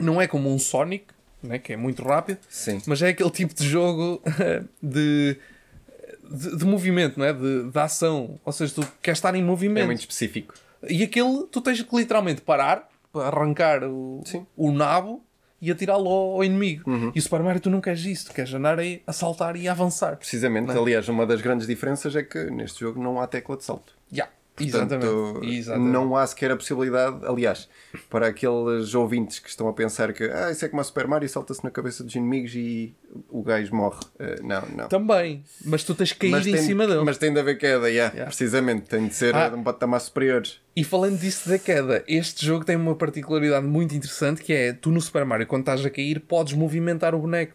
[0.00, 1.06] Não é como um Sonic,
[1.42, 2.80] né, que é muito rápido, Sim.
[2.86, 4.22] mas é aquele tipo de jogo
[4.82, 5.36] de.
[6.28, 7.32] De, de movimento, não é?
[7.32, 8.40] De, de ação.
[8.44, 9.84] Ou seja, tu queres estar em movimento.
[9.84, 10.54] É muito específico.
[10.88, 14.46] E aquele, tu tens que literalmente parar para arrancar o, Sim.
[14.56, 15.22] o nabo
[15.60, 16.90] e atirá-lo ao, ao inimigo.
[16.90, 17.12] Uhum.
[17.14, 19.68] E o Super Mario tu não queres isso, tu queres andar aí a saltar e
[19.68, 20.16] a avançar.
[20.16, 23.94] Precisamente, aliás, uma das grandes diferenças é que neste jogo não há tecla de salto.
[24.12, 25.54] Yeah, Portanto, exatamente.
[25.54, 25.90] exatamente.
[25.92, 27.68] não há sequer a possibilidade, aliás,
[28.08, 31.28] para aqueles ouvintes que estão a pensar que ah, isso é como a Super Mario,
[31.28, 32.94] salta-se na cabeça dos inimigos e
[33.28, 34.00] o gajo morre.
[34.18, 34.88] Eh, não, não.
[34.88, 37.02] Também, mas tu tens que cair em tem, cima dele.
[37.04, 38.26] mas tem de haver queda, yeah, Yeah.
[38.26, 39.52] precisamente, tem de ser Ah.
[39.54, 40.42] um patamar superior.
[40.74, 44.90] E falando disso da queda, este jogo tem uma particularidade muito interessante que é tu
[44.90, 47.54] no Super Mario, quando estás a cair, podes movimentar o boneco,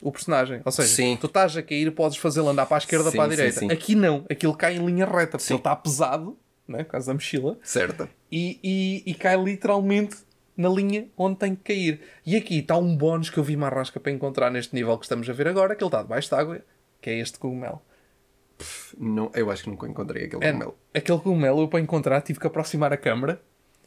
[0.00, 0.60] o personagem.
[0.64, 1.16] Ou seja, Sim.
[1.20, 3.60] tu estás a cair, podes fazê-lo andar para a esquerda Sim, para a direita.
[3.60, 3.70] sim.
[3.70, 5.54] Aqui não, aquilo cai em linha reta, porque Sim.
[5.54, 6.36] ele está pesado,
[6.68, 7.58] né, por causa da mochila.
[7.62, 8.08] Certo?
[8.30, 10.16] e, e, e cai literalmente
[10.56, 12.00] na linha onde tem que cair.
[12.26, 15.04] E aqui está um bónus que eu vi uma rasca para encontrar neste nível que
[15.04, 16.60] estamos a ver agora, que ele está debaixo de água,
[17.00, 17.80] que é este cogumelo.
[18.96, 20.78] Não, eu acho que nunca encontrei aquele É, cogumelo.
[20.94, 23.40] aquele cogumelo eu para encontrar tive que aproximar a câmera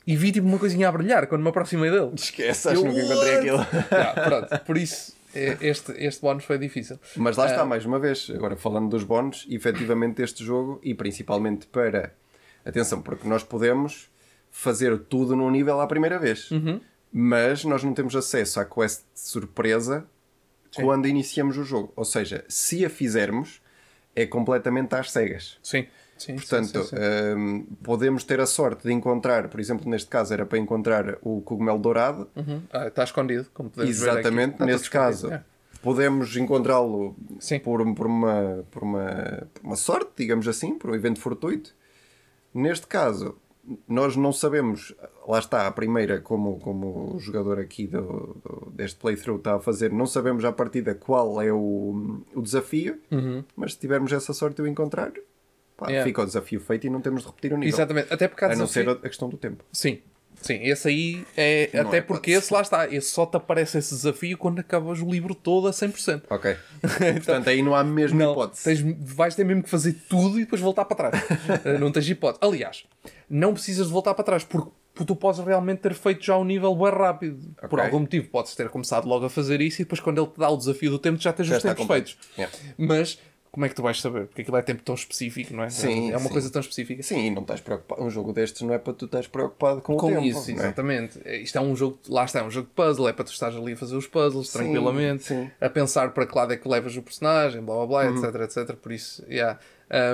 [0.05, 2.11] e vi tipo uma coisinha a brilhar quando me aproximei dele.
[2.15, 3.59] Esquece, acho que nunca encontrei aquilo.
[4.25, 6.99] Pronto, por isso é, este, este bónus foi difícil.
[7.15, 7.65] Mas lá está, Ah.
[7.65, 12.13] mais uma vez, agora falando dos bónus, efetivamente este jogo, e principalmente para.
[12.65, 14.09] Atenção, porque nós podemos
[14.49, 16.49] fazer tudo num nível à primeira vez.
[16.51, 16.81] Uhum.
[17.11, 20.05] Mas nós não temos acesso à quest de surpresa
[20.75, 21.93] quando iniciamos o jogo.
[21.95, 23.61] Ou seja, se a fizermos,
[24.15, 25.57] é completamente às cegas.
[25.63, 25.85] Sim.
[26.17, 27.35] Sim, Portanto, sim, sim, sim.
[27.37, 31.41] hum, podemos ter a sorte de encontrar, por exemplo, neste caso era para encontrar o
[31.41, 32.29] cogumelo dourado.
[32.35, 32.61] Uhum.
[32.71, 34.09] Ah, está escondido, como podemos ver.
[34.11, 35.31] Exatamente, tudo neste caso.
[35.33, 35.43] é.
[35.81, 37.59] Podemos encontrá-lo Sim.
[37.59, 41.74] por, por, uma, por, uma, por uma sorte, digamos assim, por um evento fortuito.
[42.55, 43.37] Neste caso,
[43.87, 44.95] nós não sabemos,
[45.27, 48.01] lá está a primeira, como, como o jogador aqui do,
[48.43, 52.97] do- deste playthrough está a fazer, não sabemos à partida qual é o, o desafio,
[53.55, 55.11] mas se tivermos essa sorte de o encontrar,
[55.75, 55.91] pá, Uhum.
[55.91, 56.07] Yeah.
[56.07, 57.75] fica o desafio feito e não temos de repetir o nível.
[57.75, 59.63] Exatamente, até porque há A não ser a questão do tempo.
[59.73, 59.99] Sim,
[60.41, 61.69] sim, esse aí é.
[61.73, 65.01] Não até é porque esse lá está, esse só te aparece esse desafio quando acabas
[65.01, 66.23] o livro todo a 100%.
[66.29, 66.55] Ok.
[67.15, 68.63] Portanto, aí não há mesmo Não, hipótese.
[68.63, 71.23] tens, vais ter mesmo que fazer tudo e depois voltar para trás.
[71.65, 72.39] Eh, não tens hipótese.
[72.43, 72.83] Aliás,
[73.29, 74.69] não precisas de voltar para trás porque,
[75.05, 77.53] tu podes realmente ter feito já um nível bem rápido.
[77.61, 77.85] Por Ok.
[77.85, 80.49] algum motivo, podes ter começado logo a fazer isso e depois, quando ele te dá
[80.49, 82.11] o desafio do tempo, já tens Já os tempos completo.
[82.11, 82.29] feitos.
[82.37, 82.55] Yeah.
[82.77, 83.19] Mas
[83.55, 84.25] como é que tu vais saber?
[84.27, 85.69] Porque aquilo é tempo tão específico, não é?
[85.69, 86.29] Sim, é uma sim.
[86.33, 87.01] coisa tão específica.
[87.01, 88.03] Sim, e não estás preocupado.
[88.03, 90.25] Um jogo destes não é para tu estás preocupado com, com o tempo.
[90.25, 90.53] isso, é?
[90.55, 91.17] exatamente.
[91.41, 93.55] Isto é um jogo, lá está, é um jogo de puzzle, é para tu estares
[93.55, 95.49] ali a fazer os puzzles Sim, tranquilamente, sim.
[95.61, 98.25] a pensar para que lado é que levas o personagem, blá blá blá, Uhum.
[98.25, 98.75] etc, etc.
[98.75, 99.57] Por isso, yeah.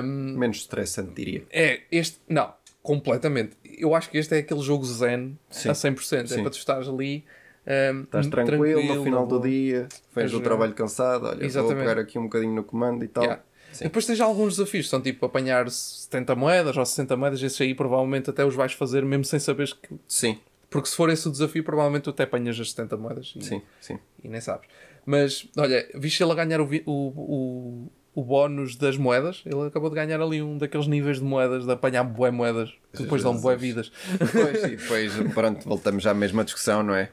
[0.04, 1.44] Um, Menos estressante, diria.
[1.50, 2.52] é este, não,
[2.82, 3.56] completamente.
[3.64, 5.68] Eu acho que este é aquele jogo zen Sim.
[5.70, 6.22] a 100%.
[6.22, 6.42] É Sim.
[6.42, 7.24] para tu estares ali.
[7.66, 11.76] Um, Estás tranquilo, no final do dia, vens do trabalho cansado, olha, Exatamente.
[11.76, 13.24] vou pegar aqui um bocadinho no comando e tal.
[13.24, 13.42] Yeah.
[13.72, 13.84] Sim.
[13.84, 18.28] Depois tens alguns desafios, são tipo apanhar 70 moedas ou 60 moedas, esses aí provavelmente
[18.28, 19.98] até os vais fazer mesmo sem saberes que.
[20.06, 23.32] Sim, Porque se for esse o desafio, provavelmente tu até apanhas as 70 moedas.
[23.36, 23.44] E...
[23.44, 23.98] sim, sim.
[24.22, 24.68] e nem sabes.
[25.06, 29.42] Mas, olha, viste ele a ganhar o, o, o bónus das moedas?
[29.46, 33.02] Ele acabou de ganhar ali um daqueles níveis de moedas, de apanhar bué moedas, que
[33.04, 33.90] depois dão bué vidas.
[34.18, 37.10] Depois, e depois, pronto, voltamos à mesma discussão, não é?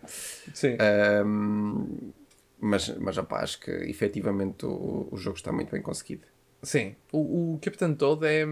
[0.53, 0.75] Sim.
[0.79, 2.11] Ahm,
[2.59, 6.23] mas, mas opá, acho que efetivamente o, o jogo está muito bem conseguido.
[6.61, 6.95] Sim.
[7.11, 8.45] O, o Capitão Toad é,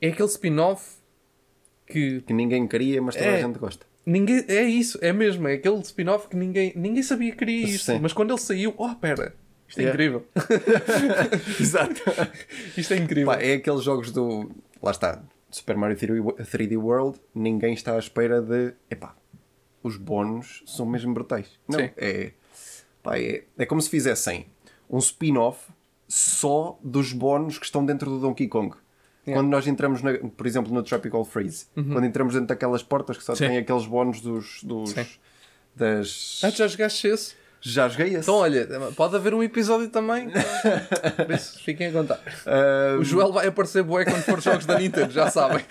[0.00, 0.96] é aquele spin-off
[1.86, 3.36] que Que ninguém queria, mas toda É.
[3.36, 3.84] a gente gosta.
[4.06, 4.42] ninguém...
[4.48, 5.46] É isso, é mesmo.
[5.46, 7.84] É aquele spin-off que ninguém, ninguém sabia que queria isto.
[7.92, 7.98] Sim.
[8.00, 9.34] Mas quando ele saiu, oh, pera,
[9.68, 9.92] isto é Yeah.
[9.94, 10.26] incrível.
[11.60, 12.02] Exato.
[12.76, 13.26] isto é incrível.
[13.32, 14.50] Pá, é aqueles jogos do.
[14.82, 15.22] Lá está.
[15.50, 17.18] Super Mario 3D World.
[17.34, 18.74] Ninguém está à espera de.
[18.90, 19.14] Epá,
[19.82, 21.58] os bónus são mesmo brutais.
[21.68, 21.90] Não, Sim.
[21.96, 22.32] é,
[23.02, 23.44] pá, é.
[23.56, 24.46] É como se fizessem
[24.88, 25.70] um spin-off
[26.08, 28.76] só dos bónus que estão dentro do Donkey Kong.
[29.26, 29.40] Yeah.
[29.42, 33.24] Quando nós entramos, na- por exemplo, no Tropical Freeze, quando entramos dentro daquelas portas que
[33.24, 33.36] só Uhum.
[33.36, 33.48] Sim.
[33.48, 34.62] têm aqueles bónus dos.
[34.62, 35.06] dos Sim.
[35.74, 36.40] das.
[36.44, 37.34] Ah, já jogaste esse?
[37.60, 38.18] Já joguei esse.
[38.18, 40.28] Então, olha, pode haver um episódio também.
[40.30, 42.20] Por isso, fiquem a contar.
[42.46, 45.64] Ah, O Joel vai aparecer bué quando for jogos da Nintendo, já sabem.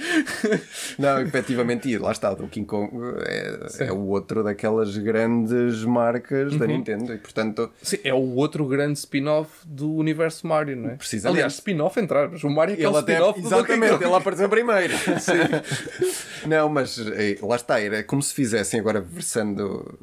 [1.00, 2.91] Não, efetivamente, e lá está, o Donkey Kong
[3.26, 6.58] é, é o outro daquelas grandes marcas Uhum.
[6.60, 10.95] da Nintendo e portanto Sim, é o outro grande spin-off do universo Mario, não é?
[10.95, 11.38] Precisamente.
[11.38, 14.93] Aliás, spin-off entrar, mas o Mario é aquele ele até, spin-off exatamente, ele apareceu primeiro.
[16.48, 19.98] Não, mas eh, lá está, era como se fizessem agora versando,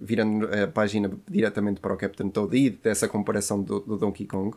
[0.00, 4.56] virando a página diretamente para o Captain Toad e dessa comparação do, do Donkey Kong.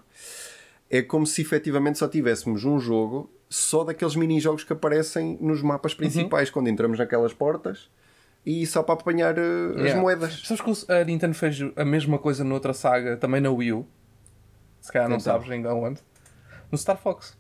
[0.90, 5.92] É como se efetivamente só tivéssemos um jogo só daqueles mini-jogos que aparecem nos mapas
[5.94, 5.98] Uhum.
[6.00, 7.90] principais, quando entramos naquelas portas
[8.46, 10.00] e só para apanhar as Yeah.
[10.02, 10.42] moedas.
[10.46, 13.88] Sabes que a Nintendo fez a mesma coisa noutra saga, também na Wii U?
[14.82, 15.34] Se calhar não Então.
[15.34, 16.00] sabes ainda onde.
[16.72, 17.36] No Star Fox.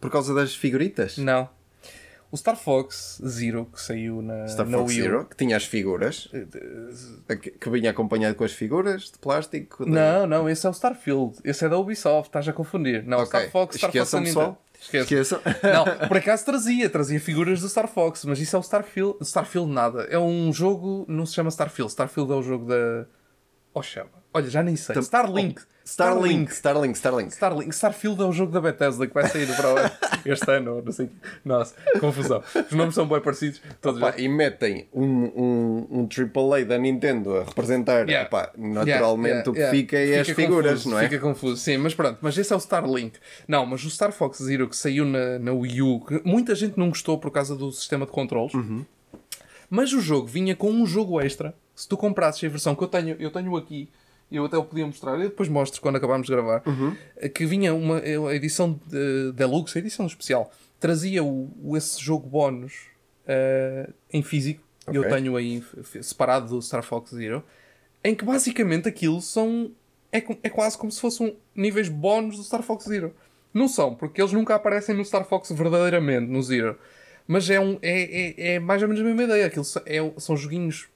[0.00, 1.16] Por causa das figuritas?
[1.18, 1.48] Não.
[2.34, 5.04] O Star Fox Zero, que saiu na, Star na Fox Wii U.
[5.04, 6.28] Zero, que tinha as figuras,
[7.40, 9.86] que, que vinha acompanhado com as figuras de plástico.
[9.88, 11.36] Não, não, esse é o Starfield.
[11.44, 13.04] Esse é da Ubisoft, estás a confundir.
[13.06, 13.26] Não, Ok.
[13.28, 14.56] Star Fox, Star Fox Esqueçam, da Nintendo.
[14.56, 14.64] pessoal.
[14.80, 15.14] Esquece.
[15.14, 15.40] Esqueçam.
[15.72, 19.16] Não, por acaso trazia, trazia figuras do Star Fox, mas isso é o Starfield.
[19.20, 20.02] Starfield nada.
[20.10, 21.90] É um jogo, não se chama Starfield.
[21.92, 23.06] Starfield é o jogo da.
[23.74, 24.10] Oh, chama.
[24.32, 24.96] Olha, já nem sei.
[24.98, 25.60] Starlink.
[25.84, 27.32] Starlink, Starlink, Starlink.
[27.32, 27.74] Starlink.
[27.74, 29.92] Starfield é o jogo da Bethesda que vai sair para
[30.24, 31.10] este ano, não sei.
[31.44, 32.42] Nossa, confusão.
[32.54, 33.60] Os nomes são bem parecidos.
[33.82, 38.08] Todos Pá, e metem um, um, um AAA da Nintendo a representar.
[38.08, 38.28] Yeah.
[38.30, 41.02] Pá, naturalmente Yeah, yeah, o que fica é as figuras, confuso, não é?
[41.08, 43.18] Fica confuso, sim, mas pronto, mas esse é o Starlink.
[43.46, 46.78] Não, mas o Star Fox Zero que saiu na, na Wii U, que muita gente
[46.78, 48.86] não gostou por causa do sistema de controles, Uhum.
[49.68, 51.54] mas o jogo vinha com um jogo extra.
[51.74, 53.88] Se tu comprasses a versão que eu tenho, eu tenho aqui,
[54.30, 56.96] eu até o podia mostrar, eu depois mostro quando acabarmos de gravar, Uhum.
[57.34, 62.28] que vinha uma a edição de, Deluxe, a edição especial, trazia o, o- esse jogo
[62.28, 62.72] bónus
[63.26, 64.62] eh, em físico.
[64.86, 65.12] Eu Ok.
[65.14, 65.62] tenho aí
[66.02, 67.42] separado do Star Fox Zero,
[68.02, 69.70] em que basicamente aquilo são.
[70.12, 73.14] É, é quase como se fossem níveis bónus do Star Fox Zero.
[73.52, 76.78] Não são, porque eles nunca aparecem no Star Fox verdadeiramente, no Zero.
[77.26, 78.02] Mas é, um, é,
[78.52, 79.46] é, é mais ou menos a mesma ideia.
[79.46, 80.86] Aquilo são- é, são joguinhos.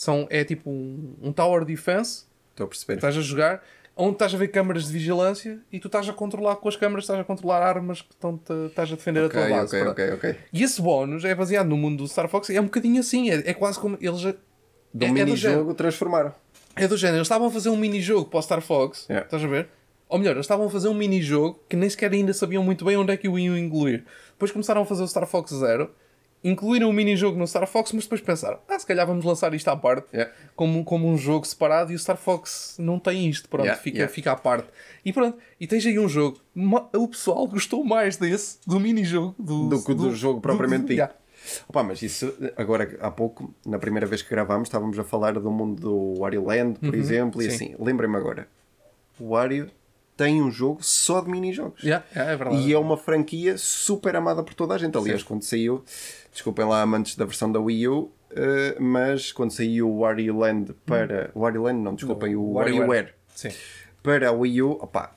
[0.00, 2.24] São, é tipo um, um Tower Defense.
[2.52, 2.94] Estou a perceber.
[2.94, 3.64] Estás a jogar.
[3.96, 7.02] Onde estás a ver câmaras de vigilância e tu estás a controlar com as câmaras,
[7.02, 9.66] estás a controlar armas que estão estás a defender Ok, a tua base.
[9.76, 9.92] ok, Pronto.
[10.18, 10.40] ok, ok.
[10.52, 12.48] E esse bónus é baseado no mundo do Star Fox.
[12.50, 13.28] É um bocadinho assim.
[13.28, 14.20] É, é quase como eles.
[14.20, 14.38] já- um é, é
[14.94, 15.24] do género.
[15.26, 16.32] mini-jogo transformaram.
[16.76, 17.16] É do género.
[17.18, 19.04] Eles estavam a fazer um mini-jogo para o Star Fox.
[19.10, 19.26] Yeah.
[19.26, 19.68] Estás a ver?
[20.08, 22.96] Ou melhor, eles estavam a fazer um mini-jogo que nem sequer ainda sabiam muito bem
[22.96, 24.04] onde é que o iam incluir.
[24.30, 25.90] Depois começaram a fazer o Star Fox Zero.
[26.42, 29.68] Incluíram o mini-jogo no Star Fox, mas depois pensaram, ah, se calhar vamos lançar isto
[29.68, 30.32] à parte, Yeah.
[30.54, 33.96] como, como um jogo separado, e o Star Fox não tem isto, pronto, Yeah, fica,
[33.98, 34.12] yeah.
[34.14, 34.68] fica à parte.
[35.04, 36.38] E pronto, e tens aí um jogo,
[36.94, 40.92] o pessoal gostou mais desse, do mini-jogo, do, Do que do jogo propriamente dito.
[40.92, 41.14] Yeah.
[41.68, 45.50] Opa, mas isso, agora há pouco, na primeira vez que gravámos, estávamos a falar do
[45.50, 47.50] mundo do Wario Land, por exemplo, e Uhum.
[47.50, 47.56] sim.
[47.72, 48.46] assim, lembrem-me agora,
[49.18, 49.70] o Wario
[50.18, 51.80] tem um jogo só de mini-jogos.
[51.80, 52.62] Yeah, yeah, é verdade.
[52.62, 54.98] E é uma franquia super amada por toda a gente.
[54.98, 55.84] Aliás, quando saiu,
[56.32, 60.74] desculpem lá, amantes da versão da Wii U, eh, mas quando saiu o Wario Land
[60.84, 61.30] para.
[61.34, 63.14] O Wario Land, não, desculpem, o WarioWare.
[63.32, 63.50] Sim.
[64.02, 65.14] para a Wii U, opá,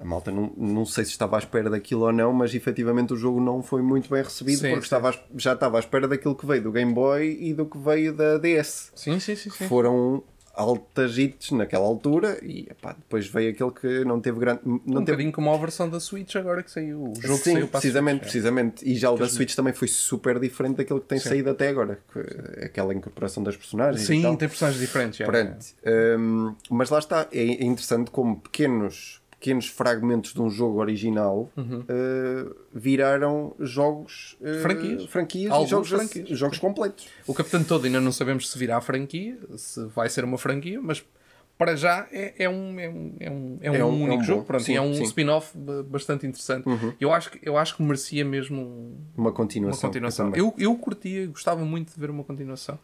[0.00, 3.16] a malta não, não sei se estava à espera daquilo ou não, mas efetivamente o
[3.16, 4.96] jogo não foi muito bem recebido Sim, porque sim.
[4.96, 8.14] Estava, já estava à espera daquilo que veio do Game Boy e do que veio
[8.14, 8.92] da DS.
[8.94, 9.50] Sim, sim, sim.
[9.50, 9.68] sim.
[9.68, 14.60] Foram altas hits naquela altura e epá, depois veio aquele que não teve grande.
[14.64, 17.02] Não um teve bocadinho como a versão da Switch agora que saiu.
[17.16, 18.20] O jogo Sim, saiu precisamente, é.
[18.20, 18.88] precisamente.
[18.90, 21.98] E já o da Switch também foi super diferente daquilo que tem saído até agora.
[22.12, 24.06] que- Aquela incorporação das personagens.
[24.06, 25.20] Sim, tem personagens diferentes.
[25.20, 25.24] é.
[25.24, 25.56] Pronto.
[26.18, 31.50] Hum, mas lá está, é é interessante como pequenos, pequenos fragmentos de um jogo original
[31.56, 34.60] uh, viraram jogos uh, Uhum.
[34.60, 35.04] Franquias.
[35.06, 36.38] franquias e Alguns jogos, franquias.
[36.38, 37.08] jogos completos.
[37.26, 40.78] O Capitão Todo ainda não sabemos se virá a franquia, se vai ser uma franquia,
[40.82, 41.02] mas
[41.56, 44.22] para já é, é um, é um, é um, é um É um- é único
[44.22, 44.44] um jogo.
[44.44, 44.92] Pronto, Sim, é um.
[44.92, 45.02] Uhum.
[45.02, 46.64] spin-off ba- bastante interessante.
[47.00, 49.88] Eu, acho que, eu acho que merecia mesmo um- Uma uma continuação.
[49.88, 50.26] continuação.
[50.26, 50.40] também.
[50.40, 52.78] Eu, eu curtia, gostava muito de ver uma continuação.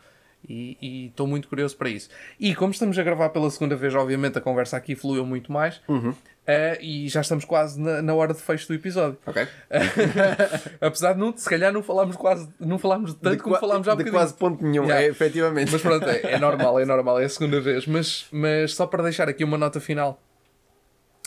[0.48, 2.08] E estou muito curioso para isso.
[2.38, 5.80] E como estamos a gravar pela segunda vez, obviamente a conversa aqui fluiu muito mais.
[5.88, 6.14] Uhum.
[6.48, 9.18] Eh, e já estamos quase na, na hora de fecho do episódio.
[9.26, 9.48] Ok?
[10.80, 13.92] Apesar de não, se calhar não falámos quase, não falámos tanto de como falámos já
[13.92, 14.22] há de bocadinho.
[14.22, 15.04] quase ponto nenhum, Yeah.
[15.04, 15.72] é, efetivamente.
[15.72, 17.86] Mas pronto, é, é normal, é normal, é a segunda vez.
[17.86, 20.22] Mas, mas só para deixar aqui uma nota final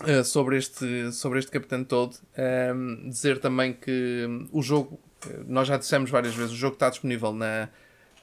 [0.06, 4.98] eh, sobre, este, sobre este Capitão Toad, ehm, dizer também que o jogo,
[5.30, 7.68] eh, nós já dissemos várias vezes, o jogo está disponível na,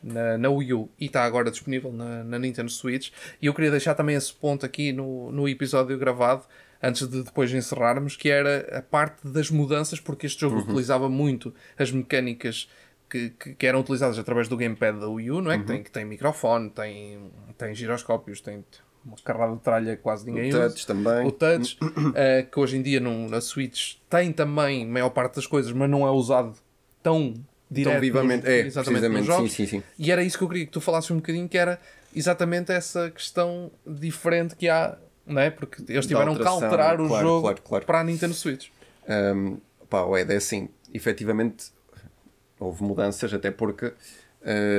[0.06, 3.10] na, na Wii U e está agora disponível na, na Nintendo Switch.
[3.42, 6.44] E eu queria deixar também esse ponto aqui no, no episódio gravado,
[6.82, 11.52] antes de depois encerrarmos, que era a parte das mudanças, porque este jogo utilizava muito
[11.78, 12.68] as mecânicas
[13.10, 15.58] que, que, que eram utilizadas através do gamepad da Wii U, não é?
[15.58, 18.64] Que, tem, que tem microfone, tem, tem giroscópios, tem
[19.04, 20.68] uma carrada de tralha que quase ninguém O usa.
[20.68, 21.26] touch também.
[21.26, 21.78] O touch,
[22.14, 25.70] eh, que hoje em dia no, na Switch tem também a maior parte das coisas,
[25.72, 26.54] mas não é usado
[27.02, 27.34] tão
[27.70, 28.42] direto Tão vivamente.
[28.44, 29.52] nos- É, exatamente nos jogos.
[29.52, 29.82] Sim, sim, sim.
[29.98, 31.80] E era isso que eu queria que tu falasses um bocadinho, que era
[32.14, 35.50] exatamente essa questão diferente que há, não é?
[35.50, 37.84] Porque eles tiveram que alterar o claro, jogo claro, claro.
[37.86, 38.68] para a Nintendo Switch.
[39.08, 41.66] Um, pá, o Ed é assim, efetivamente
[42.58, 43.92] houve mudanças, até porque,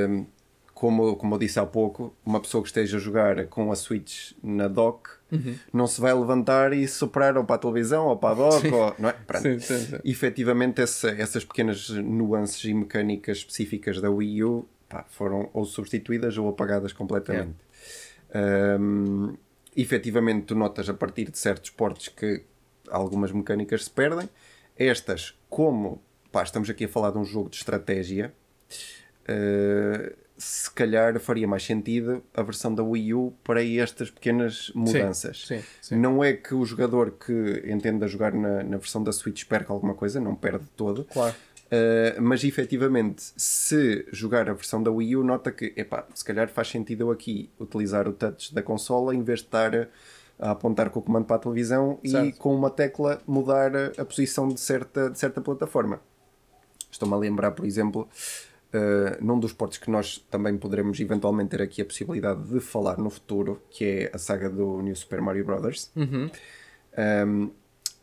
[0.09, 0.25] um,
[0.73, 4.31] como, como eu disse há pouco, uma pessoa que esteja a jogar com a Switch
[4.43, 5.55] na dock Uhum.
[5.73, 8.71] não se vai levantar e soprar ou para a televisão ou para a Sim.
[8.71, 9.13] ou, não é?
[9.13, 9.41] Pronto.
[9.43, 9.97] Sim, sim, sim.
[10.05, 16.37] Efetivamente, essa- essas pequenas nuances e mecânicas específicas da Wii U pá, foram ou substituídas
[16.37, 17.55] ou apagadas completamente.
[18.79, 19.35] Um,
[19.75, 22.43] efetivamente, tu notas a partir de certos portos que
[22.89, 24.29] algumas mecânicas se perdem.
[24.77, 28.33] Estas, como pá, estamos aqui a falar de um jogo de estratégia,
[29.29, 35.45] uh, se calhar faria mais sentido a versão da Wii U para estas pequenas mudanças.
[35.47, 35.95] sim, sim.
[35.95, 39.93] Não é que o jogador que entenda jogar na, na versão da Switch perca alguma
[39.95, 41.05] coisa, não perde todo.
[41.05, 41.35] Claro.
[41.65, 46.47] Uh, mas efetivamente, se jogar a versão da Wii U, nota que epá, se calhar
[46.47, 49.87] faz sentido eu aqui utilizar o touch da consola em vez de estar a,
[50.39, 52.37] a apontar com o comando para a televisão e Certo.
[52.37, 55.99] com uma tecla mudar a, a posição de certa, de certa plataforma.
[56.89, 58.07] Estou-me a lembrar, por exemplo,
[58.73, 62.97] uh, num dos portos que nós também poderemos eventualmente ter aqui a possibilidade de falar
[62.97, 65.91] no futuro, que é a saga do New Super Mario Bros.
[65.95, 66.29] Uhum.
[66.97, 67.51] Um,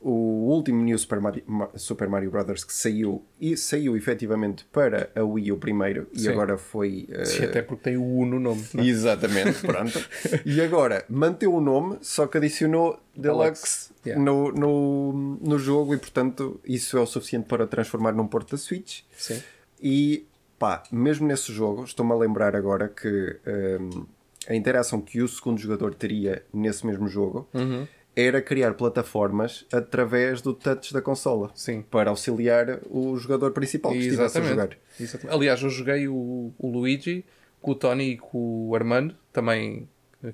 [0.01, 2.63] o último New Super Mario, Ma- Super Mario Bros.
[2.63, 6.29] que saiu e saiu efetivamente para a Wii U primeiro e Sim.
[6.29, 7.09] agora foi.
[7.11, 8.63] uh, Sim, até porque tem o U no nome.
[8.75, 8.87] não é?
[8.87, 9.99] Exatamente, pronto.
[10.45, 14.23] e agora manteve o nome, só que adicionou Deluxe Yeah.
[14.23, 18.59] no, no, no jogo e portanto isso é o suficiente para transformar num porto da
[18.59, 19.01] Switch.
[19.17, 19.43] Sim.
[19.83, 20.27] E
[20.65, 24.07] pá, mesmo nesse jogo, estou-me a lembrar agora que hum,
[24.49, 27.47] a interação que o segundo jogador teria nesse mesmo jogo
[28.17, 31.51] era criar plataformas através do touch da consola.
[31.55, 31.83] Sim.
[31.83, 34.71] Para auxiliar o jogador principal que estivesse a jogar.
[34.99, 35.37] Exatamente.
[35.37, 37.27] Aliás, eu joguei o, o Luigi
[37.61, 39.87] com o Tony e com o Armando, também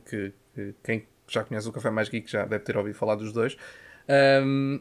[0.07, 3.33] que, que quem já conhece o Café Mais Geek já deve ter ouvido falar dos
[3.33, 3.57] dois.
[4.09, 4.81] Um,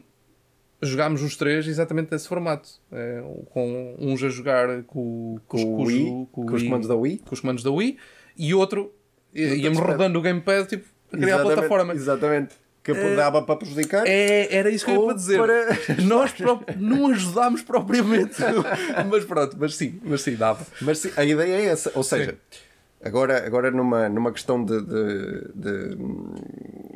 [0.82, 2.68] jogámos os três exatamente desse formato.
[2.92, 6.94] É, com uns a jogar com, com, com, os, Wii, com, com os comandos da
[6.94, 7.18] Wii.
[7.18, 7.98] Com os comandos da Wii
[8.36, 8.92] e outro
[9.34, 11.94] íamos rodando o gamepad tipo, a criar exatamente, a plataforma.
[11.94, 12.54] Exatamente.
[12.82, 14.04] Que dava para prejudicar.
[14.06, 15.38] É, era isso que eu ia para dizer.
[15.38, 15.76] Para...
[16.02, 16.34] Nós
[16.78, 18.36] não ajudámos propriamente.
[19.08, 20.66] mas pronto, mas sim, mas sim, dava.
[20.80, 21.92] Mas sim, a ideia é essa.
[21.94, 22.58] Ou seja, sim.
[23.04, 25.96] agora, agora numa, numa questão de, de, de,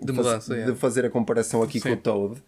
[0.04, 1.90] de, mudança, de fazer a comparação aqui sim.
[1.90, 2.42] com o Toad.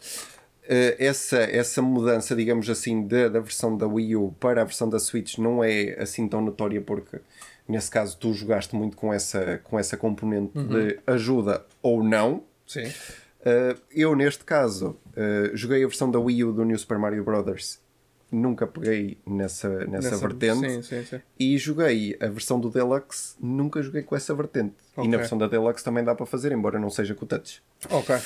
[0.66, 4.88] Uh, essa, essa mudança, digamos assim, de, da versão da Wii U para a versão
[4.88, 7.20] da Switch não é assim tão notória porque
[7.68, 10.66] nesse caso tu jogaste muito com essa, com essa componente uhum.
[10.66, 12.42] de ajuda ou não.
[12.66, 12.86] Sim.
[12.86, 17.22] Uh, eu, neste caso, uh, joguei a versão da Wii U do New Super Mario
[17.22, 17.78] Bros.
[18.32, 20.68] Nunca peguei nessa, nessa, nessa vertente.
[20.68, 21.20] Sim, sim, sim.
[21.38, 24.74] E joguei a versão do Deluxe, nunca joguei com essa vertente.
[24.96, 25.04] Okay.
[25.04, 27.62] E na versão da Deluxe também dá para fazer, embora não seja com o touch.
[27.88, 28.16] Ok.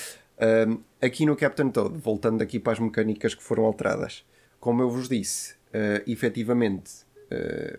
[0.41, 4.25] Uh, aqui no Captain Toad, voltando aqui para as mecânicas que foram alteradas,
[4.59, 7.09] como eu vos disse, uh, efetivamente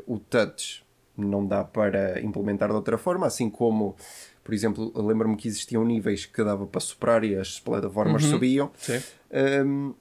[0.07, 0.82] o touch
[1.18, 3.97] não dá para implementar de outra forma, assim como
[4.43, 8.30] por exemplo, lembro-me que existiam níveis que dava para superar e as plataformas uhum.
[8.30, 8.72] subiam.
[9.66, 9.93] Um,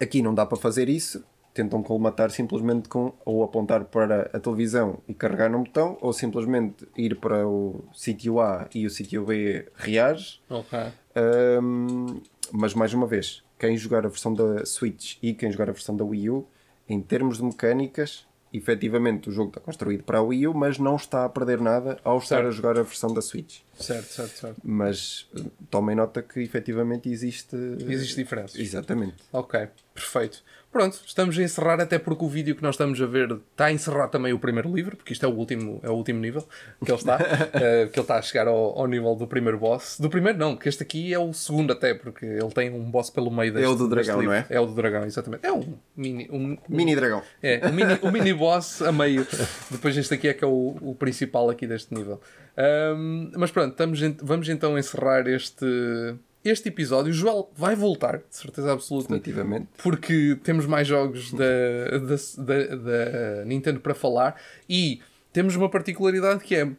[0.00, 1.24] aqui não dá para fazer isso.
[1.52, 6.86] Tentam colmatar simplesmente com ou apontar para a televisão e carregar no botão, ou simplesmente
[6.96, 10.40] ir para o sítio A e o sítio B reage.
[10.50, 10.88] Okay.
[11.16, 12.20] Um,
[12.52, 15.96] mas mais uma vez, quem jogar a versão da Switch e quem jogar a versão
[15.96, 16.46] da Wii U,
[16.88, 20.94] em termos de mecânicas, efetivamente o jogo está construído para a Wii U, mas não
[20.94, 22.48] está a perder nada ao estar certo.
[22.48, 23.60] a jogar a versão da Switch.
[23.78, 24.60] Certo, certo, certo.
[24.62, 27.56] Mas eh, tomem nota que efetivamente existe.
[27.80, 28.60] Existe diferença.
[28.60, 29.16] Exatamente.
[29.32, 30.44] Ok, perfeito.
[30.74, 33.72] Pronto, estamos a encerrar, até porque o vídeo que nós estamos a ver está a
[33.72, 36.44] encerrar também o primeiro livro, porque isto é o último, é o último nível
[36.84, 37.18] que ele está, uh,
[37.88, 40.00] que ele está a chegar ao, ao, nível do primeiro boss.
[40.00, 43.08] Do primeiro não, que este aqui é o segundo até, porque ele tem um boss
[43.08, 44.46] pelo meio deste É o do dragão, não é?
[44.50, 45.46] É o do dragão, exatamente.
[45.46, 46.28] É um mini...
[46.28, 47.22] Um, mini dragão.
[47.40, 49.24] É, um mini, um mini boss a meio.
[49.70, 52.20] Depois este aqui é que é o, o principal aqui deste nível.
[52.58, 58.36] Um, mas pronto, estamos, vamos então encerrar este este episódio, o Joel vai voltar, de
[58.36, 59.08] certeza absoluta.
[59.08, 59.68] Definitivamente.
[59.82, 64.38] Porque temos mais jogos da, da, da, da, Nintendo para falar
[64.68, 65.00] e
[65.32, 66.70] temos uma particularidade que é.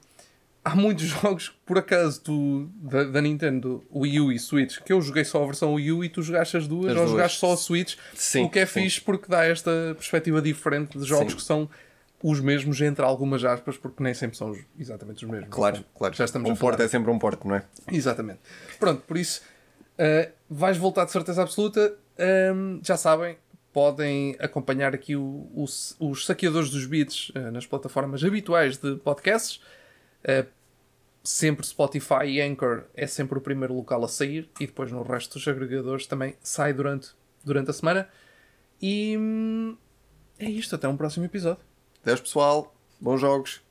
[0.63, 4.99] Há muitos jogos, por acaso, do, da, da Nintendo, Wii U e Switch, que eu
[4.99, 7.11] joguei só a versão Wii U e tu jogaste as duas, as ou duas.
[7.11, 8.81] jogaste só a Switch, sim, o que é sim.
[8.81, 11.37] fixe porque dá esta perspectiva diferente de jogos sim.
[11.37, 11.69] que são
[12.23, 15.49] os mesmos entre algumas aspas, porque nem sempre são exatamente os mesmos.
[15.51, 16.15] Claro, então, claro.
[16.15, 17.63] Já estamos um porto é sempre um porto, não é?
[17.91, 18.39] Exatamente.
[18.79, 19.41] Pronto, por isso
[19.97, 21.97] Uh, vais voltar de certeza absoluta.
[22.53, 23.37] Um, já sabem,
[23.73, 25.65] podem acompanhar aqui o, o,
[25.99, 29.61] os saqueadores dos beats uh, nas plataformas habituais de podcasts.
[30.23, 30.47] Uh,
[31.23, 35.33] sempre Spotify e Anchor é sempre o primeiro local a sair e depois no resto
[35.33, 37.09] dos agregadores também sai durante,
[37.43, 38.07] durante a semana.
[38.81, 39.75] E hum,
[40.37, 41.63] é isto, até um próximo episódio.
[42.03, 43.61] Adeus pessoal, bons jogos.